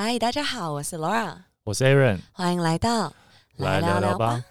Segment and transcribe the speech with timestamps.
[0.00, 3.12] 嗨，大家好，我是 Laura，我是 Aaron，欢迎来到
[3.56, 4.44] 来聊聊吧。。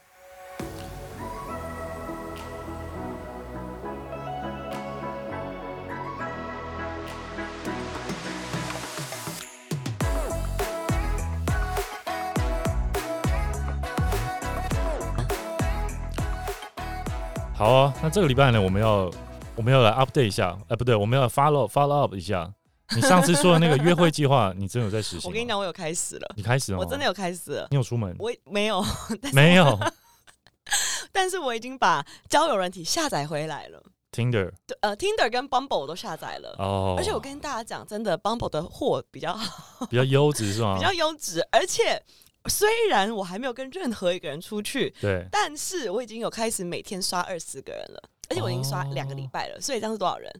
[17.56, 19.10] 好啊，那这个礼拜呢，我们要
[19.56, 22.52] 我们要来 update 一下，哎、不对，我们要 follow follow up 一下。
[22.96, 25.30] 你上次说的那个约会计划，你真的有在实行？
[25.30, 27.68] 我跟你，讲，我有开始了，你开始了吗我真的有开始了。
[27.72, 28.16] 你有出门？
[28.18, 28.84] 我没有，
[29.22, 29.80] 但是没有
[31.12, 33.84] 但是我已经把交友软体下载回来了。
[34.12, 36.56] Tinder 对，呃，Tinder 跟 Bumble 我都下载了。
[36.58, 40.76] 哦，而且我跟大家讲，真的，Bumble 的货比较好，比较优质是吗？
[40.78, 42.02] 比较优质，而且
[42.46, 50.32] 虽然我还没有跟任何一个人出去，对，但是我已经有开始每天刷二十个人了，而且我已经刷哦两个礼拜了，所以这样是多少人？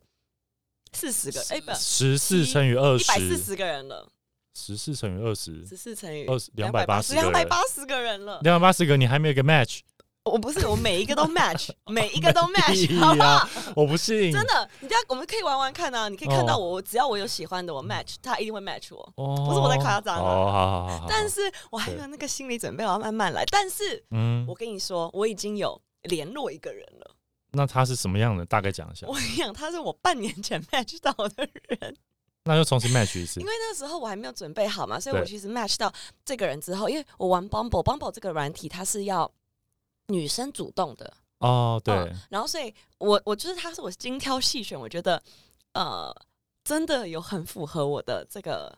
[0.98, 4.10] 四十个，哎、不，十四乘以二十一百四十，个人了，
[4.56, 8.40] 十四乘以二十，十四乘以二十两百八十个两百，八十个人了。
[8.42, 9.82] 两百八十个，你还没有一个 match，
[10.26, 13.48] 我不是，我每一个都 match，每一个都 match，好不好？
[13.76, 16.10] 我不信，真的，你这样我们可以玩玩看啊！
[16.10, 19.14] 你可以看到哦我，我只要我有喜欢的，我 match，他一定会 match 我。
[19.16, 23.46] 哦，不是我在夸张啊哦，好好好好，但是我还没有那个心理准备，我要慢慢来。
[23.52, 27.12] 但是嗯我，跟你说，我已经有联络一个人了。
[27.58, 28.46] 那他是什么样的？
[28.46, 29.08] 大概讲一下。
[29.08, 31.98] 我，跟你讲，他是我半年前 match 到的人，
[32.46, 33.40] 那就重新 match 一次。
[33.40, 35.92] 因为那时候我还没有准备好嘛，所以我其实 match 到
[36.24, 39.30] 这个人之后，因为我玩 Bumble，Bumble 这个软体它是要
[40.08, 41.96] 女生主动的，哦，对。
[41.96, 45.22] 嗯，然后所以我我就是他是我精挑细选，我觉得
[45.74, 46.16] 呃
[46.64, 48.78] 真的有很符合我的这个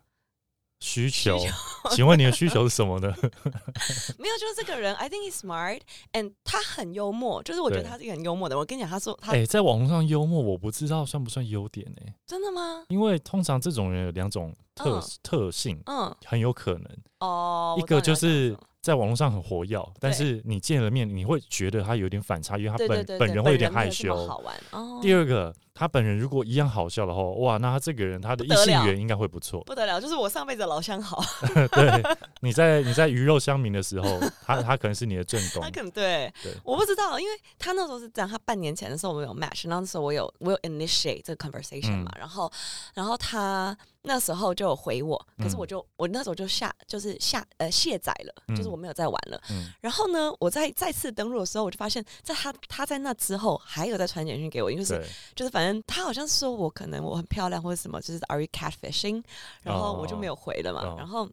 [0.79, 1.37] 需求，
[1.91, 3.13] 请问你的需求是什么呢？
[4.17, 5.81] 没有，就是这个人，I think he's smart
[6.13, 8.57] and 他很幽默，就是我觉得他是一个很幽默的。
[8.57, 12.01] 我跟你讲，他说他、哎，在网络上幽默，我不知道算不算优点呢？
[12.25, 12.83] 真的吗？
[12.89, 16.85] 因为通常这种人有两种特嗯特性，嗯，很有可能。
[17.19, 24.15] 哦，一个就是在网络上很活跃，但是你见了面，你会觉得他有点反差，因为他本本人会有点害羞。
[24.25, 24.99] 好玩哦。
[25.01, 29.63] 第二个，他本人如果一样好笑的话，哇，那他这个人他的异性缘应该会不错。
[29.63, 31.23] 不得了，就是我上辈子的老相好，
[31.71, 32.03] 对，
[32.41, 35.63] 你在你在鱼肉乡民的时候，他他可能是你的正宫。
[35.63, 35.69] 他。
[35.71, 36.29] 可能对。
[36.43, 36.51] 对。
[36.65, 42.51] 我不知道，因为他那时候是这样，他半年前的时候我们有 match，然后那时候我有我有 initiate 这个 conversation 嘛，然后
[42.93, 49.41] 然后他那时候就有回我，可是嗯我就、我那时候就下就是下呃卸载了，就是嗯我没有再玩了。
[49.51, 55.01] 嗯，然后呢，我在再次登录的时候，我就发现，在他他在那之后还有在传简讯给我，因为是，
[55.35, 59.23] 就是反正他好像是说我可能我很漂亮或者什么，就是 Are you catfishing？
[59.63, 60.81] 然后我就没有回了嘛。
[60.83, 61.29] 哦然后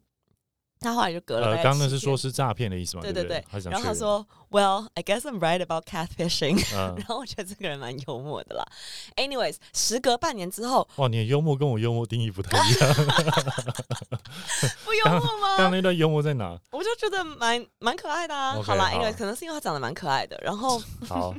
[0.79, 3.01] 他后来就隔了刚刚那是说是诈骗的意思嘛？
[3.01, 6.63] 对不对对然后他，说，Well, I guess I'm right about catfishing。
[6.77, 8.63] 嗯然，后我觉得这个人蛮幽默的啦。
[9.15, 12.93] Anyways，时隔半年之后，哇，你的幽默跟我幽默定义不太一样。
[14.85, 15.57] 不幽默吗？
[15.57, 16.55] 刚那段幽默在哪？
[16.69, 18.61] 我就觉得蛮蛮可爱的啊。
[18.61, 20.39] 好啦好，Anyway，可能是因为他长得蛮可爱的。
[20.43, 21.33] 然后，好，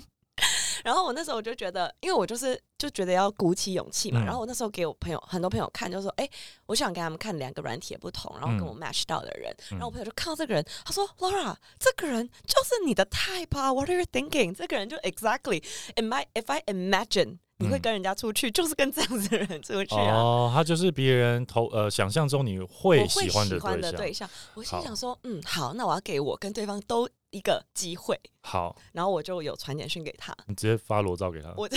[0.89, 4.23] 然后我那时候我就觉得，因为我就是就觉得要鼓起勇气嘛。
[4.23, 6.27] 嗯然后我那时候给我朋友很多朋友看，就说：“哎、
[6.65, 9.55] 我想给他们看两个软体的不同，然后跟嗯我 match 到的人。
[9.71, 15.63] 嗯然后我朋友就看到这个人，他说：“Laura，这个人就是你的 type 啊，What are you thinking？” 这个人就 exactly
[15.97, 17.81] in my if I imagine 你会嗯。
[17.81, 20.15] 跟人家出去，就是跟这样子的人出去啊。
[20.17, 31.53] 哦，他就是别人投呃想象中你会喜欢的对对象，我心想说，嗯，好，那我要给我跟对方都一个机会，好，然后我就有传简讯给他，你直接发裸照给他。
[31.57, 31.69] 我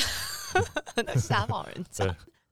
[0.96, 2.06] 那瞎跑人家，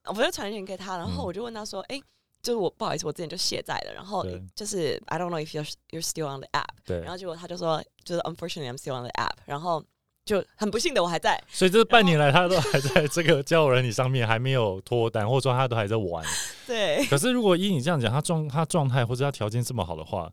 [0.05, 1.25] 我就传简讯给他，然后嗯。
[1.25, 2.01] 我就问他说，哎、
[2.41, 4.25] 就是我不好意思，我之前就卸载了，然后
[4.55, 6.99] 就是 I don't know if you're you're still on the app，对。
[7.01, 9.83] 然，后结果他就说，就是 unfortunately I'm still on the app，然后
[10.29, 16.23] 就很不幸的我还在，所以这半年来他都还在这个交友软体上面还没有脱单，或者说他都还在玩。
[16.67, 20.29] 对，可是如果依你这样讲，他状他状态或者他条件这么好的话，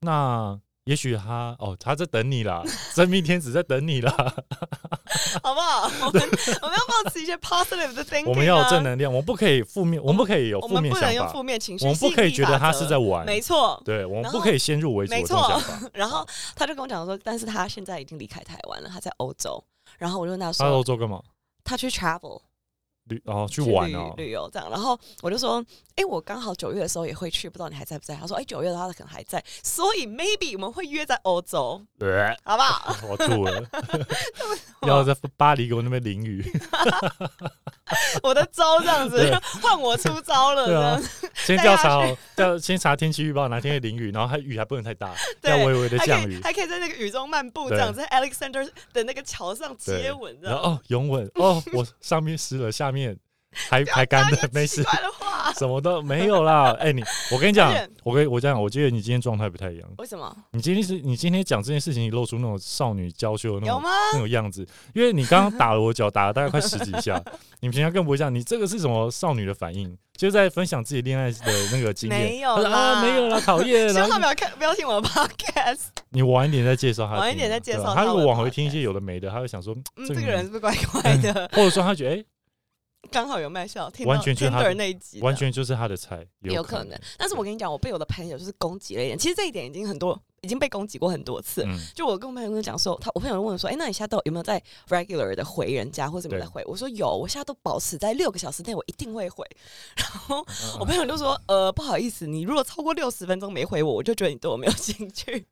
[0.00, 2.62] 那也许他哦他在等你啦，
[2.96, 4.10] 真命天子在等你啦。
[5.42, 5.82] 好不好？
[6.06, 6.22] 我们
[6.62, 13.26] 我们要保持一些 positive 的 thinking，、啊、我们要有正能量，我们不可以负面，我们不可以有负面想们不能用负，面情绪，我们不可以觉得他是在玩。
[13.26, 13.78] 没错。
[13.84, 15.62] 对，我们不可以先入为主的没错。
[15.92, 16.26] 然后
[16.56, 19.62] 他就跟我讲说，但是他现在已经离开台湾了，他在欧洲。
[19.98, 21.20] 然后我就问他他在欧，洲干嘛？
[21.64, 22.40] 他去 travel
[23.08, 24.14] 旅哦去玩哦。
[24.16, 24.68] 旅游这样。
[24.70, 25.64] 然后我就说，
[25.96, 28.14] 哎，我刚好九月的时候也会去，不知道你还在不在？
[28.16, 32.96] 他说，哎，九月的话他可能还在，所以 maybe 我们会约在欧洲，对，好不好？
[33.08, 33.62] 我吐了。
[34.86, 36.44] 要在巴黎给我那边淋雨。
[38.22, 39.18] 我的招这样子，
[39.62, 46.40] 换我出招了，对啊这样先调查哦，调先查天气预报，哪天会淋雨，然后还雨还不能太大， 对要微微的降雨。
[46.42, 50.36] 还可以在那个雨中漫步，这样在 Alexander 的那个桥上接吻。
[50.42, 53.16] 然后哦，拥吻哦，我上面湿了，下面
[53.70, 54.82] 还 还干的，没事
[55.58, 56.74] 什么都没有啦。
[56.80, 57.02] 哎、你
[57.32, 57.72] 我跟你讲，
[58.04, 59.88] 我跟我讲，我觉得你今天状态不太一样。
[59.98, 60.34] 为什么？
[60.52, 63.90] 你今天是你今天讲这件事情，你露出那种少女娇羞的那种有吗？
[64.12, 67.22] 那种样子，因为你刚刚打了我脚，打了大概快十几下，
[67.60, 68.34] 你平常更不会这样。
[68.34, 69.96] 你这个是什么少女的反应？
[70.16, 72.18] 就是在分享自己恋爱的那个经验。
[72.18, 73.88] 没有他说啊，啦没有啦，讨厌。
[73.88, 75.82] 希望他不要看，不要听我的 podcast。
[76.10, 81.48] 你晚一点再介绍他，晚一点再介绍他他如果往回听一些有的没的，他会想说，嗯，这个这个人是不是怪怪的？
[81.52, 82.24] 或者说他觉得，哎、
[83.10, 86.98] 刚好有卖笑，听到完全就是他 Tinder 那一集，完全就是他的菜，有可能。
[87.16, 89.16] 但是我跟你讲，我被我的朋友就是攻击了一点。
[89.16, 91.62] 其实这一点已经很多，已经被攻击过很多次。
[91.64, 99.46] 嗯，就我跟我朋友讲说，他我朋友问我说：“哎、那你现在都有没有在 regular 的回人家，或者有没有在回？”我说有，我现在都保持在六个小时内，我一定会回。
[99.96, 100.44] 然后
[100.78, 105.46] 我朋友就说：“呃，不好意思，你如果超过六十分钟没回我，我就觉得你对我没有兴趣。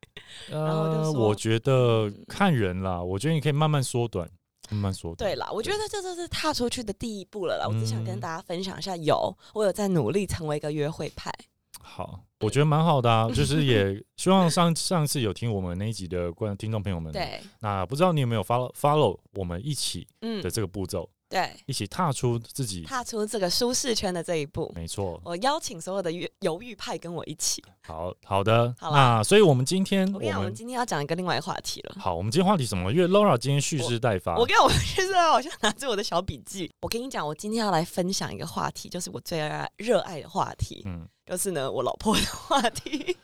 [0.49, 4.29] 然后就呃，我觉得嗯看人啦，我觉得你可以慢慢缩短，
[4.71, 5.15] 慢慢说”。
[5.17, 7.67] 对啦，我觉得这就是踏出去的第一步了啦。
[7.67, 11.33] 我只想跟嗯大家分享一下，有我有在努力成为一个约会派。
[11.81, 24.73] 好，我觉得蛮好的啊， 就是也希望上上次有听我们那一集的观听众朋友们，，对，那不知道你有没有 follow follow 我们一起嗯的，这个步骤，对，一起踏出自己，踏出这个舒适圈的这一步。
[24.77, 27.63] 没错，我邀请所有的犹犹豫派跟我一起。
[27.83, 31.97] 好好的，好啦那所以我们今天我我跟你讲，我们们今天要讲一个另外一个话题了。
[31.99, 32.93] 好，我们今天话题是什么？
[32.93, 36.71] 因为 Laura 今天蓄势待发，我跟我就是好像拿着我的小笔记。
[36.81, 41.07] 我跟你讲，我今天要来分享一个话题，就是我最爱热爱的话题，嗯。
[41.27, 43.17] 就是呢我老婆的话题。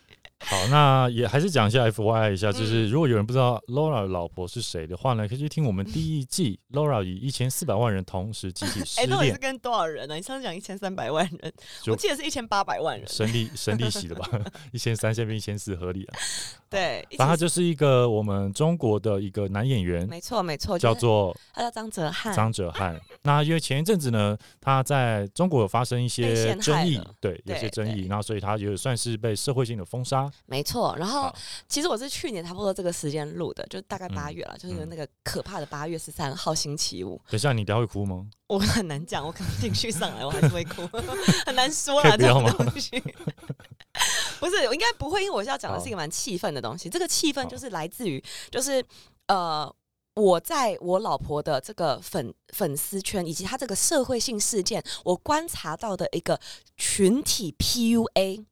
[0.44, 11.52] 好，那也还是讲一下 F Y I 一下，嗯就是如果有人不知道 Laura 的老婆是谁的话呢，可以去听我们第一季 Laura 与一千四百万人同时集体失 哎，到底是，跟多少人呢、你上次讲一千三百万人，
[11.82, 13.08] 就我记得是一千八百万人。
[13.08, 14.28] 神力 神利息的吧，
[14.72, 16.18] 一千三现在变一千四，合理啊。
[16.68, 22.34] 对，一反正他就是一个我们中国的一个男演员，没错没错，就是叫做他叫张哲瀚。
[22.34, 22.98] 张哲瀚。
[23.22, 30.31] 那因为前一阵子呢，他在中国有发生一被些陷害争议了，对，有对些争议，对然后所以他也算是被社会性的封杀。
[30.46, 31.34] 没错，然后
[31.68, 37.20] 其实我是去年差不多这个时间录的，就大概八嗯月了，就是嗯那个可怕的八月十三号星期五。
[37.28, 38.26] 等一下，你等一下会哭吗？
[38.48, 40.86] 我很难讲，我可能情绪上来，我还是会哭，
[41.46, 42.90] 很难说啦，这种东西。
[44.40, 46.88] 不是，我应该不会，因为我是要讲的是一个蛮气愤的东西。
[46.88, 48.84] 这个气愤就是来自于，就是
[49.28, 49.72] 呃，
[50.14, 56.40] 我在我老婆的这个粉粉丝圈以及她这个社会性事件，我观察到的一个
[56.76, 58.44] 群体 PUA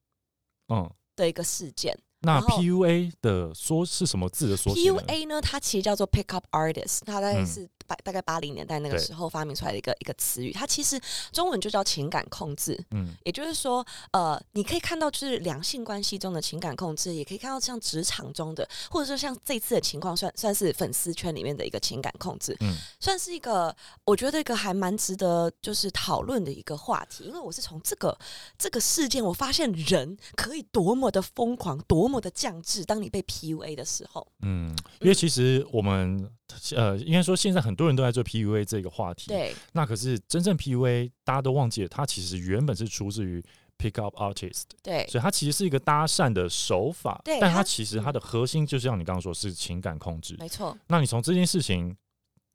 [0.68, 0.90] 嗯，
[1.20, 1.96] 的一个事件。
[2.22, 10.52] 那 PUA 的说是什么字的缩写呢？PUA 呢，它其实叫做 Pickup Artist，它大概嗯是八、大概八零年代那个时候发明出来的一个一个词语。
[10.52, 11.00] 它其实
[11.32, 27.24] 中文就叫情感控制，嗯也就是说，呃，你可以看到就是两性关系中的情感控制，也可以看到像职场中的，或者说像这次的情况算算是粉丝圈里面的一个情感控制，嗯算是一个我觉得一个还蛮值得就是讨论的一个话题。
[27.24, 28.16] 因为我是从这个
[28.58, 32.84] 这个事件，我发现人可以多么的疯狂，多么的降智。
[32.84, 36.30] 当你被 PUA 的时候，嗯，因为其实我们
[36.76, 39.28] 呃，应该说现在很多人都在做 PUA 这个话题。。
[39.28, 43.42] 对那可是真正 PUA 大家都忘记了，它其实原本是出自于
[43.78, 47.20] Pick Up Artist，对所以它其实是一个搭讪的手法。
[47.24, 50.36] 对但它其实它的核心就像你刚刚说是情感控制。
[50.38, 50.76] 没错。
[50.88, 51.96] 那你从这件事情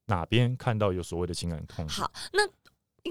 [0.06, 2.02] 哪边看到有所谓的情感控制？
[2.02, 2.44] 好，那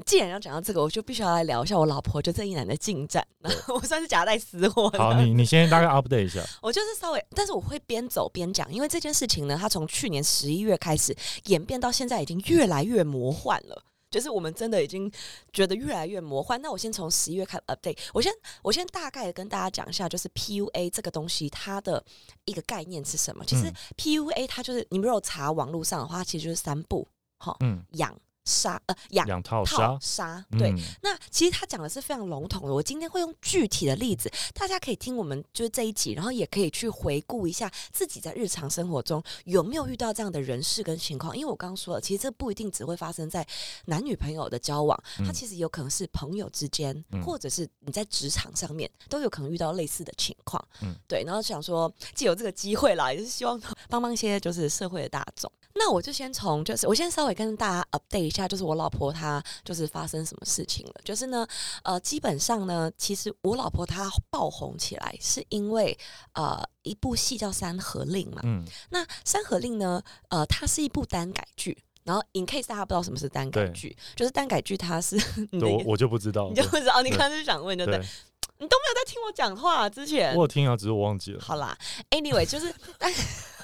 [0.05, 3.27] 既然要讲到这个，我就必须要来聊一下我老婆就这一男的进展。
[3.69, 4.91] 我算是夹带私货。
[4.91, 6.43] 好，你你先大概 update 一下。
[6.61, 13.85] 我就是稍微，但是我会边走边讲，因为这件事情呢，它从去年十一月开始演变到现在，已经越来越魔幻了。
[14.11, 15.11] 就是我们真的已经
[15.53, 16.61] 觉得越来越魔幻。
[16.63, 22.05] 那我先从十一月开始 update，我先我先大概跟大家讲一下，就是 PUA 这个东西它的
[22.45, 23.45] 一个概念是什么。
[23.45, 27.09] 其实嗯 PUA 它就是你们如果查网络上的话，它其实就是三步：
[27.41, 29.99] 哈嗯，养、杀、呃养、两套套、杀。
[30.01, 30.47] 杀。
[30.59, 32.75] 对，嗯那其实他讲的是非常笼统的。
[32.75, 41.37] 我今天会用具体的例子，大家可以听我们就是这一集，然后也可以去回顾一下自己在日常生活中有没有遇到这样的人事跟情况。
[41.37, 43.47] 因为我刚刚说了，其实这不一定只会发生在
[43.87, 50.63] 男女朋友的交往，它嗯其实有可能是朋友之间，嗯或者是你在职场上面都有可能遇到类似的情况。
[50.83, 55.51] 嗯对，然后想说借由这个机会啦，也是希望帮帮一些就是社会的大众。
[55.77, 60.95] 那我就先从就是我先稍微跟大家 update 一下，就是我老婆她就是发生什么事情了。
[61.05, 61.47] 就是呢，
[61.83, 65.97] 呃，基本上呢，其实我老婆她爆红起来是因为
[66.35, 68.41] 呃一部戏叫《山河令》嘛。
[68.45, 71.77] 嗯，那《山河令》呢，呃，它是一部单改剧。
[72.05, 75.17] 然后，in case 大家不知道什么是单改剧，就是单改剧，它是
[75.61, 76.51] 我我就不知道。
[76.51, 78.07] 你就对不知道，你对刚刚就想问，对不对对？，
[78.59, 80.43] 你都没有在听我讲话之前我。
[80.43, 81.41] 有听啊，只是我忘记了。
[81.41, 81.75] 好啦
[82.11, 83.07] ，anyway，就是这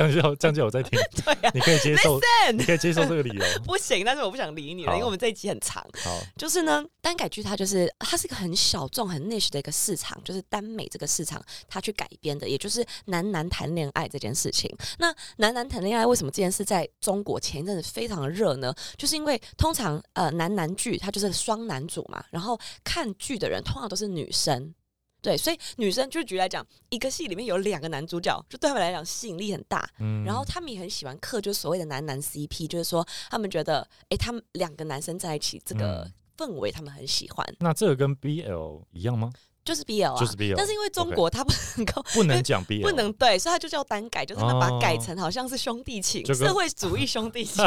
[0.00, 2.20] 样 就这样就有在听， 对呀、你可以接受，
[2.52, 3.44] 你可以接受这个理由。
[3.64, 5.84] 不行，但是我不想理你了，因为我们这一集很长。
[6.04, 14.70] 好，就是呢，单改剧它就是它是一个很小众、很 niche 的一个市场，就是耽美这个市场它去改编的，也就是男男谈恋爱这件事情。
[14.98, 18.74] 那男男谈恋爱为什么这件事在中国前一阵子非常的热呢？
[18.96, 24.74] 就是因为通常呃男男剧它就是双男主嘛，然后看剧的人通常都是女生。
[25.22, 29.88] 对，所以女生就举例来讲，一个戏里面有两个男主角，就对他们来讲吸引力很大。
[29.98, 39.30] 嗯然后他们也很喜欢刻，就是所谓的男男 CP，就是说他们觉得，哎，他们两个男生在一起这个嗯氛围，他们很喜欢，那这个跟 BL 一样吗？
[39.64, 40.18] 就是 BL 啊。
[40.20, 42.02] 就是 BL，但是因为中国它不能够。
[42.12, 47.64] 不能讲 BL，不能对，所以它就叫单改，就是他把它改哦成好像是兄弟情，社会主义兄弟情，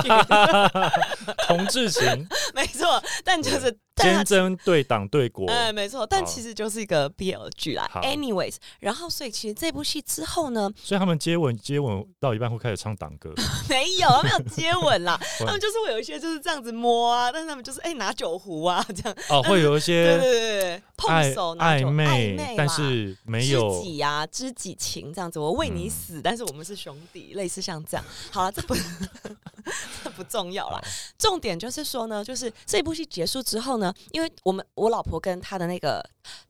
[1.47, 2.03] 同志情，
[2.53, 3.01] 没错。
[3.23, 5.47] 但就是，但它坚贞对党对国。
[5.47, 7.89] 哎，没错，但其实就是一个 BL 剧啦。
[8.03, 13.33] Anyways，然后所以其实这部戏之后呢，所以他们接吻接吻到一半会开始唱党歌，
[13.69, 25.89] 没有，他们有接吻啦，他们就是会有一些就是这样子摸啊，但是他们就是哎、拿酒壶啊这样，哦，会有一些对些对对，碰暧昧，但是没有知有己呀、知己情这样子，我为你嗯。
[25.89, 28.05] 死，但是我们是兄弟，类似像这样。
[28.31, 28.75] 好了，这不
[30.03, 30.81] 这不重要啦，
[31.17, 36.03] 重点就是说呢，就是这部戏结束之后呢，因为我们我老婆跟她的那个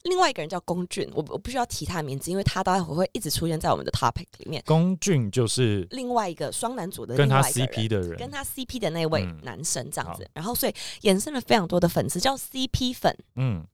[0.04, 4.64] 另外一个人叫龚俊，我我不需要提他的名字，因为他待会会一直出现在我们的 topic 里面。
[4.66, 9.40] 龚俊就是另外一个双男主的跟他 CP 的人，跟他 CP 的那位嗯。
[9.44, 10.30] 男生这样子，好。
[10.34, 13.16] 然后所以衍生了非常多的粉丝，叫 CP 粉。
[13.36, 13.66] 嗯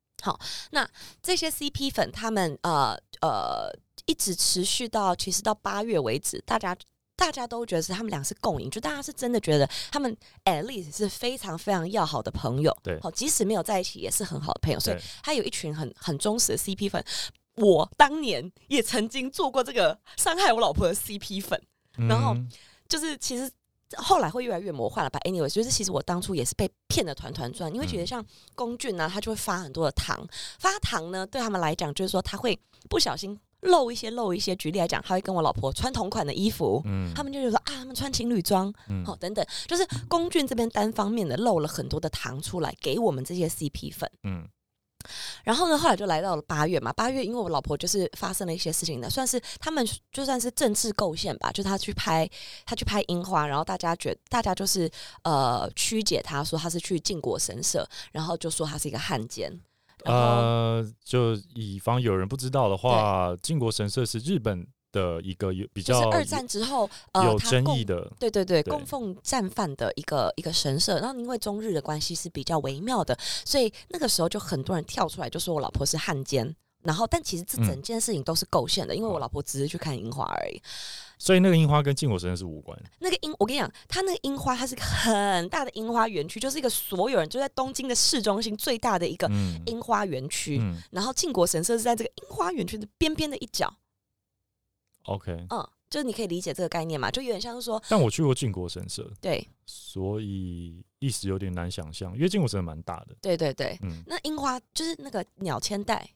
[1.22, 3.72] 这些 CP 粉，他们呃呃
[4.06, 6.76] 一直持续到其实到八月为止，大家。
[7.16, 17.04] 大家都觉得是他们俩是共赢，就大家是真的觉得他们 at least 是非常非常要好的朋友，对好，即使没有在一起也是很好的朋友，所以他有一群很很忠实的 CP 粉。
[17.56, 21.62] 我当年也曾经做过这个伤害我老婆的 CP 粉，
[22.08, 22.50] 然后嗯
[22.88, 23.52] 就是其实
[23.98, 30.27] 后来会越来越魔幻了吧？Anyway，就是其实我当初也是被骗的团团转，因为觉得嗯像龚俊呢，他就会发很多的糖，
[30.60, 32.58] 发糖呢对他们来讲就是说他会
[32.89, 34.55] 不小心漏一些漏一些。
[34.55, 36.81] 举例来讲，他会跟我老婆穿同款的衣服。
[36.86, 44.10] 嗯他们就觉得说啊，他们穿情侣装，嗯好、等等，就是龚俊这边单方面的漏了很多的糖出来给我们这些 CP 粉。
[44.24, 44.48] 嗯
[45.44, 46.91] 然后呢，后来就来到了八月嘛。
[46.94, 52.29] 八月，因为我老婆就是发生了一些事情的，算是他们就算是政治构陷吧，就他去拍
[52.65, 54.89] 他去拍樱花，然后大家觉大家就是
[55.24, 59.60] 呃曲解他说他是去靖国神社，然后就说他是一个汉奸。
[60.06, 76.55] 呃，就以防有人不知道的话，靖国神社是日本的一个有比较就是二战之后，呃，有争议的，对对对，对供奉战犯的一个一个神社，然后因为中日的关系是比较微妙的，所以那个时候就很多人跳出来就说我老婆是汉奸。
[76.81, 80.62] 然后，但其实这嗯整件事情都是构陷的，因为我老婆只是去看樱花而已。
[81.17, 82.81] 所以那个樱花跟靖国神社是无关。
[83.00, 90.58] 那个樱，我跟你讲，它那个樱花，它是一个很大的樱花园区，就是一个所有人就在东京的市中心最大的一个嗯樱花园区。
[90.62, 93.69] 嗯然后靖国神社是在这个樱花园区的边边的一角，
[95.10, 95.46] ，OK。
[95.50, 103.16] 嗯，就是你可以理解这个概念嘛，就有点像是说，但我去过靖国神社，对所以一时有点难想象，因为靖国神社蛮大的。
[103.22, 106.10] 对对对，嗯那樱花就是那个鸟千代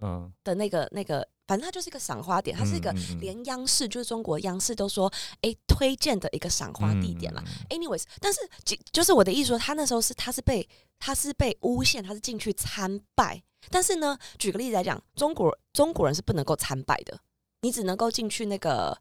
[0.00, 5.12] 嗯，的那个那个，反正它就是一个赏花点，它是一个连央视就是中国央视都说
[5.42, 7.42] 哎推荐的一个赏花地点啦。
[7.46, 13.42] 嗯嗯嗯 Anyways，但是就就是我的意思说，他那时候是他是被他是被诬陷，他是进去参拜。
[13.70, 17.16] 但是呢，举个例子来讲，中国中国人是不能够参拜的，
[17.62, 18.96] 你只能够进去那个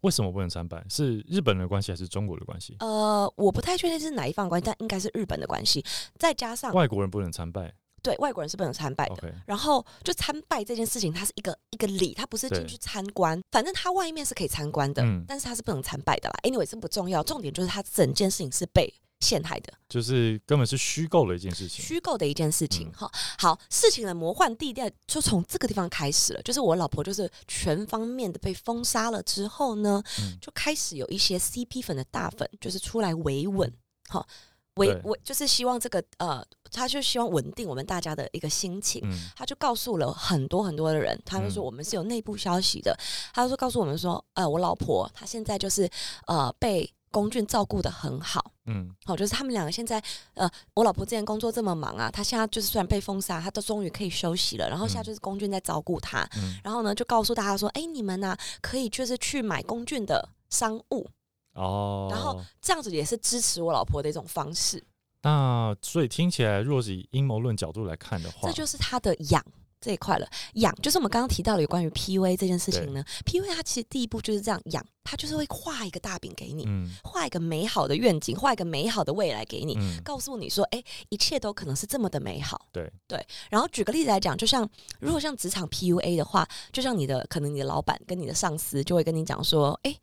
[0.00, 0.82] 为什么不能参拜？
[0.88, 2.74] 是日本人的关系还是中国的关系？
[2.80, 5.84] 呃，我不太确定是哪一方的关系，但应该是日本的关系。
[6.18, 7.72] 再加上外国人不能参拜。
[8.00, 9.34] 对外国人是不能参拜的。
[9.44, 13.38] 然后就参拜这件事情，它是一个一个礼，它不是进去参观。
[13.50, 16.34] 反正它外面是可以参观的，嗯但是它是不能参拜的啦。
[16.44, 19.72] Anyway，这不重要，重点就是它整件事情是被陷害的。
[19.88, 21.84] 就是根本是虚构的一件事情。
[21.84, 22.92] 虚构的一件事情嗯。
[22.92, 26.42] 哈、好，事情的魔幻地带就从这个地方开始了。
[26.42, 33.72] 就是我老婆就是全方面的被封杀了之后呢，嗯就开始有一些 CP 粉的大粉就是出来维稳，
[34.08, 34.26] 哈。
[34.74, 39.02] 维对维就是希望这个呃，他就希望稳定我们大家的一个心情。
[39.04, 42.96] 嗯他就告诉了很多很多的人，他就说嗯我们是有内部消息的。
[43.34, 45.90] 他就说告诉我们说，呃，我老婆她现在就是
[46.28, 48.94] 呃被龚俊照顾的很好，嗯。
[49.04, 50.02] 好、就是他们两个现在，
[50.34, 54.68] 呃，我老婆之前工作这么忙啊，她现在就是虽然被封杀，她都终于可以休息了。
[54.68, 56.58] 然后现在嗯就是龚俊在照顾她，嗯。
[56.62, 61.08] 然后呢就告诉大家说，哎，你们呢、可以就是去买龚俊的商务，
[61.54, 64.82] 哦，然后这样子也是支持我老婆的一种方式。
[65.22, 69.44] 那所以听起来，若是以阴谋论角度来看的话，这就是他的养，
[69.80, 70.28] 这一块了。
[70.54, 82.68] 养就是我们刚刚提到的有关于 PUA 这件事情呢，PUA 它其实第一步就是这样养，它就是会画一个大饼给你，嗯画一个美好的愿景，画一个美好的未来给你，嗯告诉你说，哎、一切都可能是这么的美好。
[82.72, 84.68] 对对，然后举个例子来讲，就像
[85.00, 89.94] 如果像职场 PUA 的话，就像你的可能你的老板跟你的上司就会跟你讲说，哎、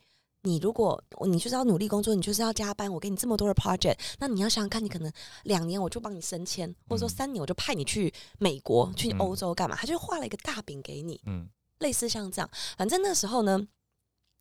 [0.46, 5.12] 你如果你就是要努力工作，你就是要加班，我给你这么多的 project，那你要想想看，你可能
[5.44, 9.76] 两年我就帮你升迁，或者说嗯三年我就派你去美国、去嗯欧洲干嘛？
[9.76, 11.50] 他就画了一个大饼给你，嗯
[11.80, 12.50] 类似像这样。
[12.78, 13.68] 反正那时候呢，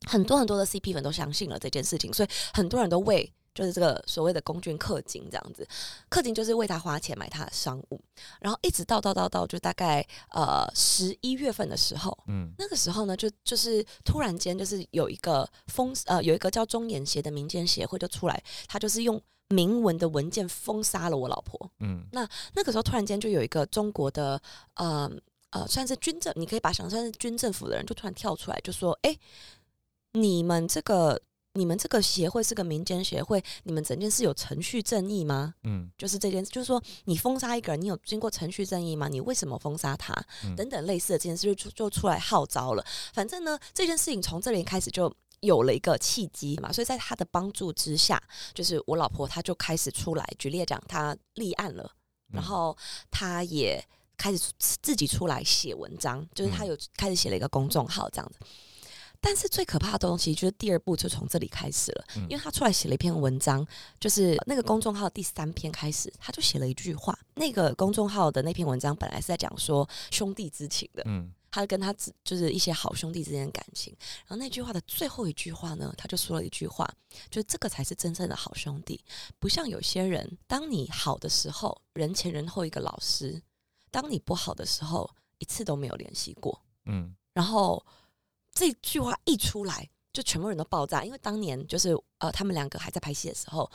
[0.07, 5.67] 很多很多的 CP 粉都相信了这件事情，所以很多人都为就是这个所谓的龚俊氪金这样子，
[6.11, 8.01] 氪金就是为他花钱买他的商务，
[8.41, 12.17] 然后一直到到到到就大概呃十一月份的时候。
[12.27, 21.71] 嗯那个时候呢，就就是突然间就是有一个封呃有一个叫中研协的民间协会就出来，他就是用明文的文件封杀了我老婆。
[21.81, 24.41] 嗯那那个时候突然间就有一个中国的
[24.75, 25.11] 呃
[25.51, 29.17] 呃，算是军政，你可以把想象是军政府的人，就突然跳出来就说：“哎、
[30.15, 31.21] 你们这个
[31.55, 35.55] 你们这个协会是个民间协会，你们整件事有程序正义吗？
[35.63, 39.09] 嗯就是这件事，就是说你封杀一个人，你有经过程序正义吗？
[39.09, 40.15] 你为什么封杀他？
[40.45, 42.85] 嗯等等类似的这件事就出就出来号召了。
[43.13, 45.13] 反正呢，这件事情从这里开始就。
[45.41, 48.23] 有了一个契机嘛，所以在他的帮助之下，
[48.55, 51.85] 就是我老婆她就开始出来，举例讲，她立案了，
[52.31, 52.75] 嗯然后
[53.11, 53.85] 她也
[54.17, 58.39] 开始自己出来写文章，就是她嗯有开始写了一个公众号这样子。
[59.25, 63.67] 但是最可怕的东西就是第二步就从这里开始了，嗯因为他出来写了一篇文章，
[63.99, 67.19] 就是那个公众号第三篇开始，他就写了一句话。
[67.37, 73.97] 那个公众号的那篇文章本来是在讲说兄弟之情的，嗯他跟他只就是一些好兄弟之间的感情。
[74.27, 76.87] 然后那句话的最后一句话呢，他就说了一句话，
[77.31, 79.01] 就这个才是真正的好兄弟，
[79.39, 83.41] 不像有些人，当你好的时候，人前人后一个老师；
[83.91, 86.61] 当你不好的时候，一次都没有联系过。
[86.87, 87.85] 嗯然后
[88.55, 93.69] 这句话一出来，就全部人都爆炸，因为当年就是呃，他们两个还在拍戏的时候，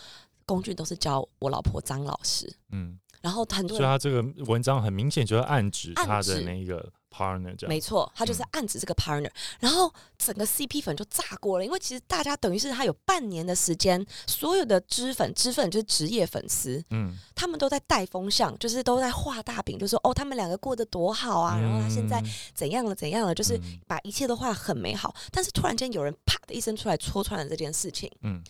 [0.46, 8.46] 龚俊都是教我老婆张老师，嗯，然后很多人所以他这个文章很明显就是暗指他的那个 partner 这样，没错，他就是嗯。
[8.52, 17.16] 暗指这个 partner，、然后整个 CP 粉就炸锅了，因为其实大家等于是他有半年的时间，所有的知粉，知粉就是职业粉丝，嗯。
[17.36, 23.80] 他们都在带风向，就是都在画大饼，就说哦，他们两个过得多好啊，然后他现在嗯怎样了怎样了，就是嗯。
[23.88, 28.44] 把一切都画得很美好，但是突然间有人啪的一声出来戳穿了这件事情，嗯。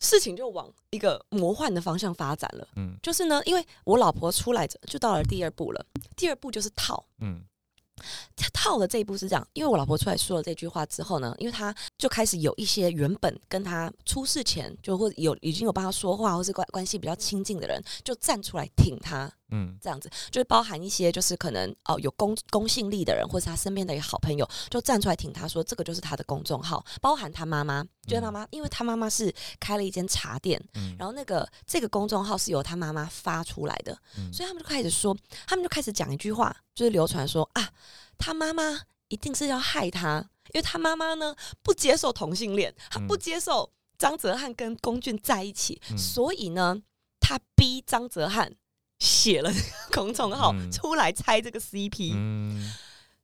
[0.00, 2.66] 事情就往一个魔幻的方向发展了。
[2.76, 2.96] 嗯。
[3.02, 5.84] 就是呢，因为我老婆出来着就到了第二步了，
[6.16, 7.04] 第二步就是套。
[7.20, 7.44] 嗯
[8.52, 19.76] 套的这一步是这样，因为我老婆出来说了这句话之后呢，因为她就开始有一些原本跟他出事前就或有已经有帮他说话或是关关系比较亲近的人，就站出来挺他，嗯。
[19.80, 34.32] 这样子，就是包含一些就是可能哦有公公信力的人，或是他身边的一个好朋友，就站出来挺他说这个就是他的公众号，包含他妈妈，就是妈妈，因为他妈妈是开了一间茶店，嗯，然后那个这个公众号是由他妈妈发出来的，嗯。
[34.32, 35.16] 所以他们就开始说，
[35.48, 37.70] 他们就开始讲一句话，就是流传说啊，
[38.16, 46.80] 他妈妈一定是要害他，因为他妈妈呢不接受同性恋，他不嗯接受张哲瀚跟龚俊在一起，嗯所以呢，
[47.20, 48.50] 他逼张哲瀚
[48.98, 52.72] 写了这个公众 号、嗯出来猜这个 CP，、嗯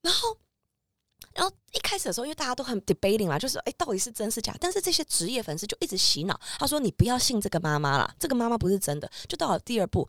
[0.02, 0.36] 然后。
[1.36, 4.54] 然后一开始的时候，因为大家都很 debating 嘛，就是哎，到底是真是假？
[4.60, 9.10] 但是这些职业粉丝就一直洗脑，他说你不要信这个妈妈啦，这个妈妈不是真的。
[9.26, 10.08] 就到了第二步，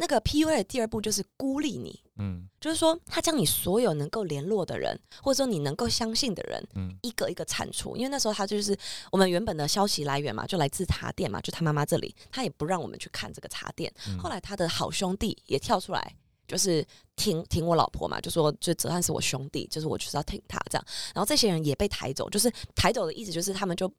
[0.00, 7.98] 那个 PUA 的第二步就是孤立你，嗯就是说他将你所有能够联络的人，或者说你能够相信的人，嗯一个一个铲除。
[7.98, 8.74] 因为那时候他就是
[9.12, 13.92] 我们原本的消息来源嘛，就来自茶店嘛，就他妈妈这里，他也不让我们去看这个茶店。
[14.08, 16.16] 嗯，后来他的好兄弟也跳出来，
[16.48, 16.82] 就是
[17.14, 20.86] 挺挺我老婆嘛，就说就泽汉是我兄弟，就是我就是要挺他这样。
[21.14, 23.92] 然后这些人也被抬走，就是抬走的意思就是他们就。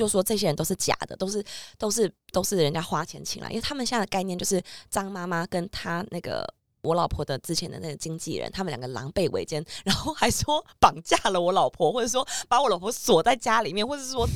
[0.00, 1.44] 就说这些人都是假的，都是
[1.76, 6.42] 都是都是人家花钱请来，因为他们现在的概念就是张妈妈跟他那个
[6.80, 14.26] 我老婆的之前的那个经纪人，他们两个狼狈为奸，然后还说绑架了我老婆，或者说把我老婆锁在家里面，或者是说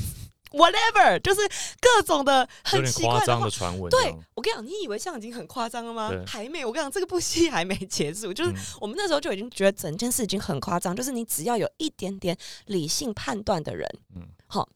[0.51, 1.41] whatever，就是
[1.81, 3.49] 各种的很奇怪的。
[3.49, 3.89] 传闻。
[3.89, 6.11] 对，我跟你讲，你以为这样已经很夸张了吗？
[6.27, 8.55] 还没，我跟你讲，这个部戏还没结束，就是嗯。
[8.81, 14.21] 我们那时候就已经觉得整件事已经很夸张，就是你只要有一点点理性判断的人，嗯。
[14.47, 14.69] 好，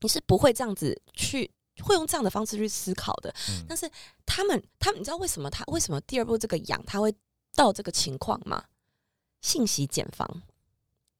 [0.00, 1.50] 你是不会这样子去。
[1.80, 3.88] 会用这样的方式去思考的，嗯但是
[4.26, 7.14] 他们，他们，你知道为什么他为什么第二步这个养他会
[7.54, 8.64] 到这个情况吗？
[9.42, 10.42] 信息茧房，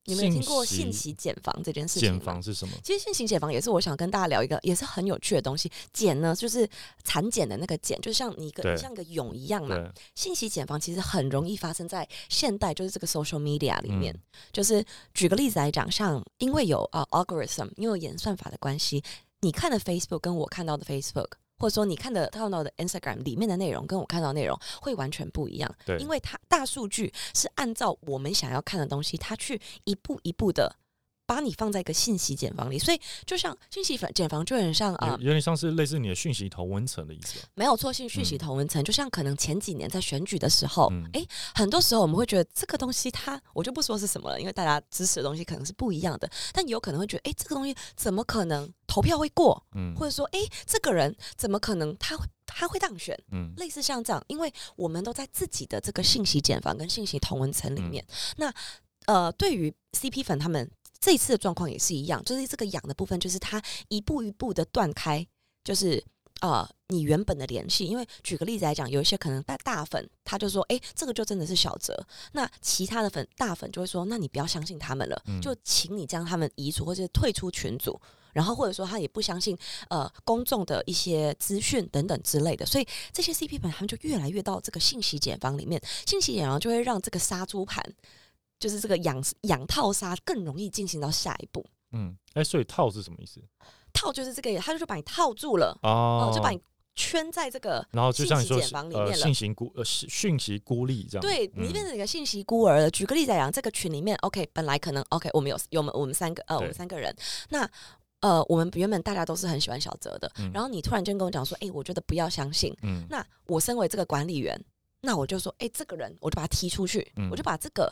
[0.08, 2.20] 你们有听过信息茧房这件事情减吗？
[2.24, 2.74] 房是什么？
[2.82, 5.70] 其实信息茧房也是我想跟大家聊一个，也是很有趣的东西。
[5.92, 6.66] 茧呢，就是
[7.04, 9.76] 蚕茧的那个茧，就像你一个像一个蛹一样嘛。
[10.14, 14.12] 信息茧房其实很容易发生在现代，就是这个 social media 里面。
[14.14, 14.20] 嗯
[14.52, 19.02] 就是举个例子来讲，像因为有啊 algorithm，因为有演算法的关系，
[19.40, 21.32] 你看的 Facebook 跟我看到的 Facebook。
[21.58, 25.98] 或者说，你看的看到的 Instagram 里面的内容跟我看到的内容会完全不一样，对。
[25.98, 30.76] 因为它大数据是按照我们想要看的东西，它去一步一步的
[31.28, 37.38] 把你放在一个信息茧房里，所以就像信息茧房就很像啊、有有点像是类似你的讯息同文层的意思。
[37.38, 37.44] 吧？
[37.54, 41.04] 没有错，信讯息嗯同文层，就像可能前几年在选举的时候，嗯。
[41.12, 49.94] 诶，很多时候我们会觉得这个东西它，我就不说是什么了，因为大家支持的东西可能是不一样的，但有可能会觉得，诶，这个东西怎么可能投票会过，嗯。
[49.94, 53.14] 或者说，诶，这个人怎么可能他会他会当选？
[53.32, 53.52] 嗯。
[53.58, 58.02] 类似像这样，因为我们都在自己的这个信息茧房跟信息同文层里面。
[58.38, 58.50] 那
[59.06, 65.26] 呃，对于 CP 粉他们这一次的状况也是一样，就是这个痒的部分，就是它一步一步的断开，
[65.64, 66.02] 就是
[66.40, 67.86] 呃你原本的联系。
[67.86, 72.06] 因为举个例子来讲，有一些可能大大粉他就说，诶，这个就真的是小泽。
[72.32, 78.00] 那其他的粉大粉就会说，那你不要相信他们了，嗯就请你将他们移除或者是退出群组。
[78.34, 79.56] 然后或者说他也不相信
[79.88, 87.82] 呃公众的一些资讯等等之类的，所以这些 CP 粉他们就越来越到这个信息茧房里面，信息茧房就会让这个杀猪盘，
[88.58, 91.64] 就是这个养养套杀更容易进行到下一步。
[91.92, 93.40] 嗯，哎，所以套是什么意思？
[93.92, 96.60] 套就是这个，他就把你套住了，哦哦，就把你
[96.94, 101.22] 圈在这个然后就像你说信息茧房里呃，面了信息孤呃讯讯息孤立这样。
[101.22, 102.90] 对，嗯你变成一个信息孤儿了。
[102.90, 107.14] 举个例子来讲，这个群里面，OK，本来可能 OK，我们有有我们我们三个呃，我们三个人，
[107.48, 107.68] 那
[108.20, 112.76] 呃，我们原本大家都是很喜欢小泽的，嗯然后你突然间跟我讲说，哎、我觉得不要相信。
[112.82, 114.62] 嗯那我身为这个管理员，
[115.00, 117.90] 那我就说，哎、这个人我就把他踢出去，嗯我就把这个。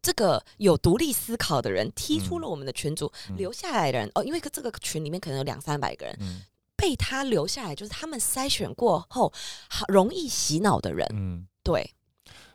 [0.00, 3.36] 这个有独立思考的人踢出了我们的群组，嗯。
[3.36, 6.42] 留下来的人哦，因为这个群里面可能有两三百个人，嗯。
[6.76, 9.32] 被他留下来，就是他们筛选过后，
[9.68, 11.92] 好容易洗脑的人，嗯，对，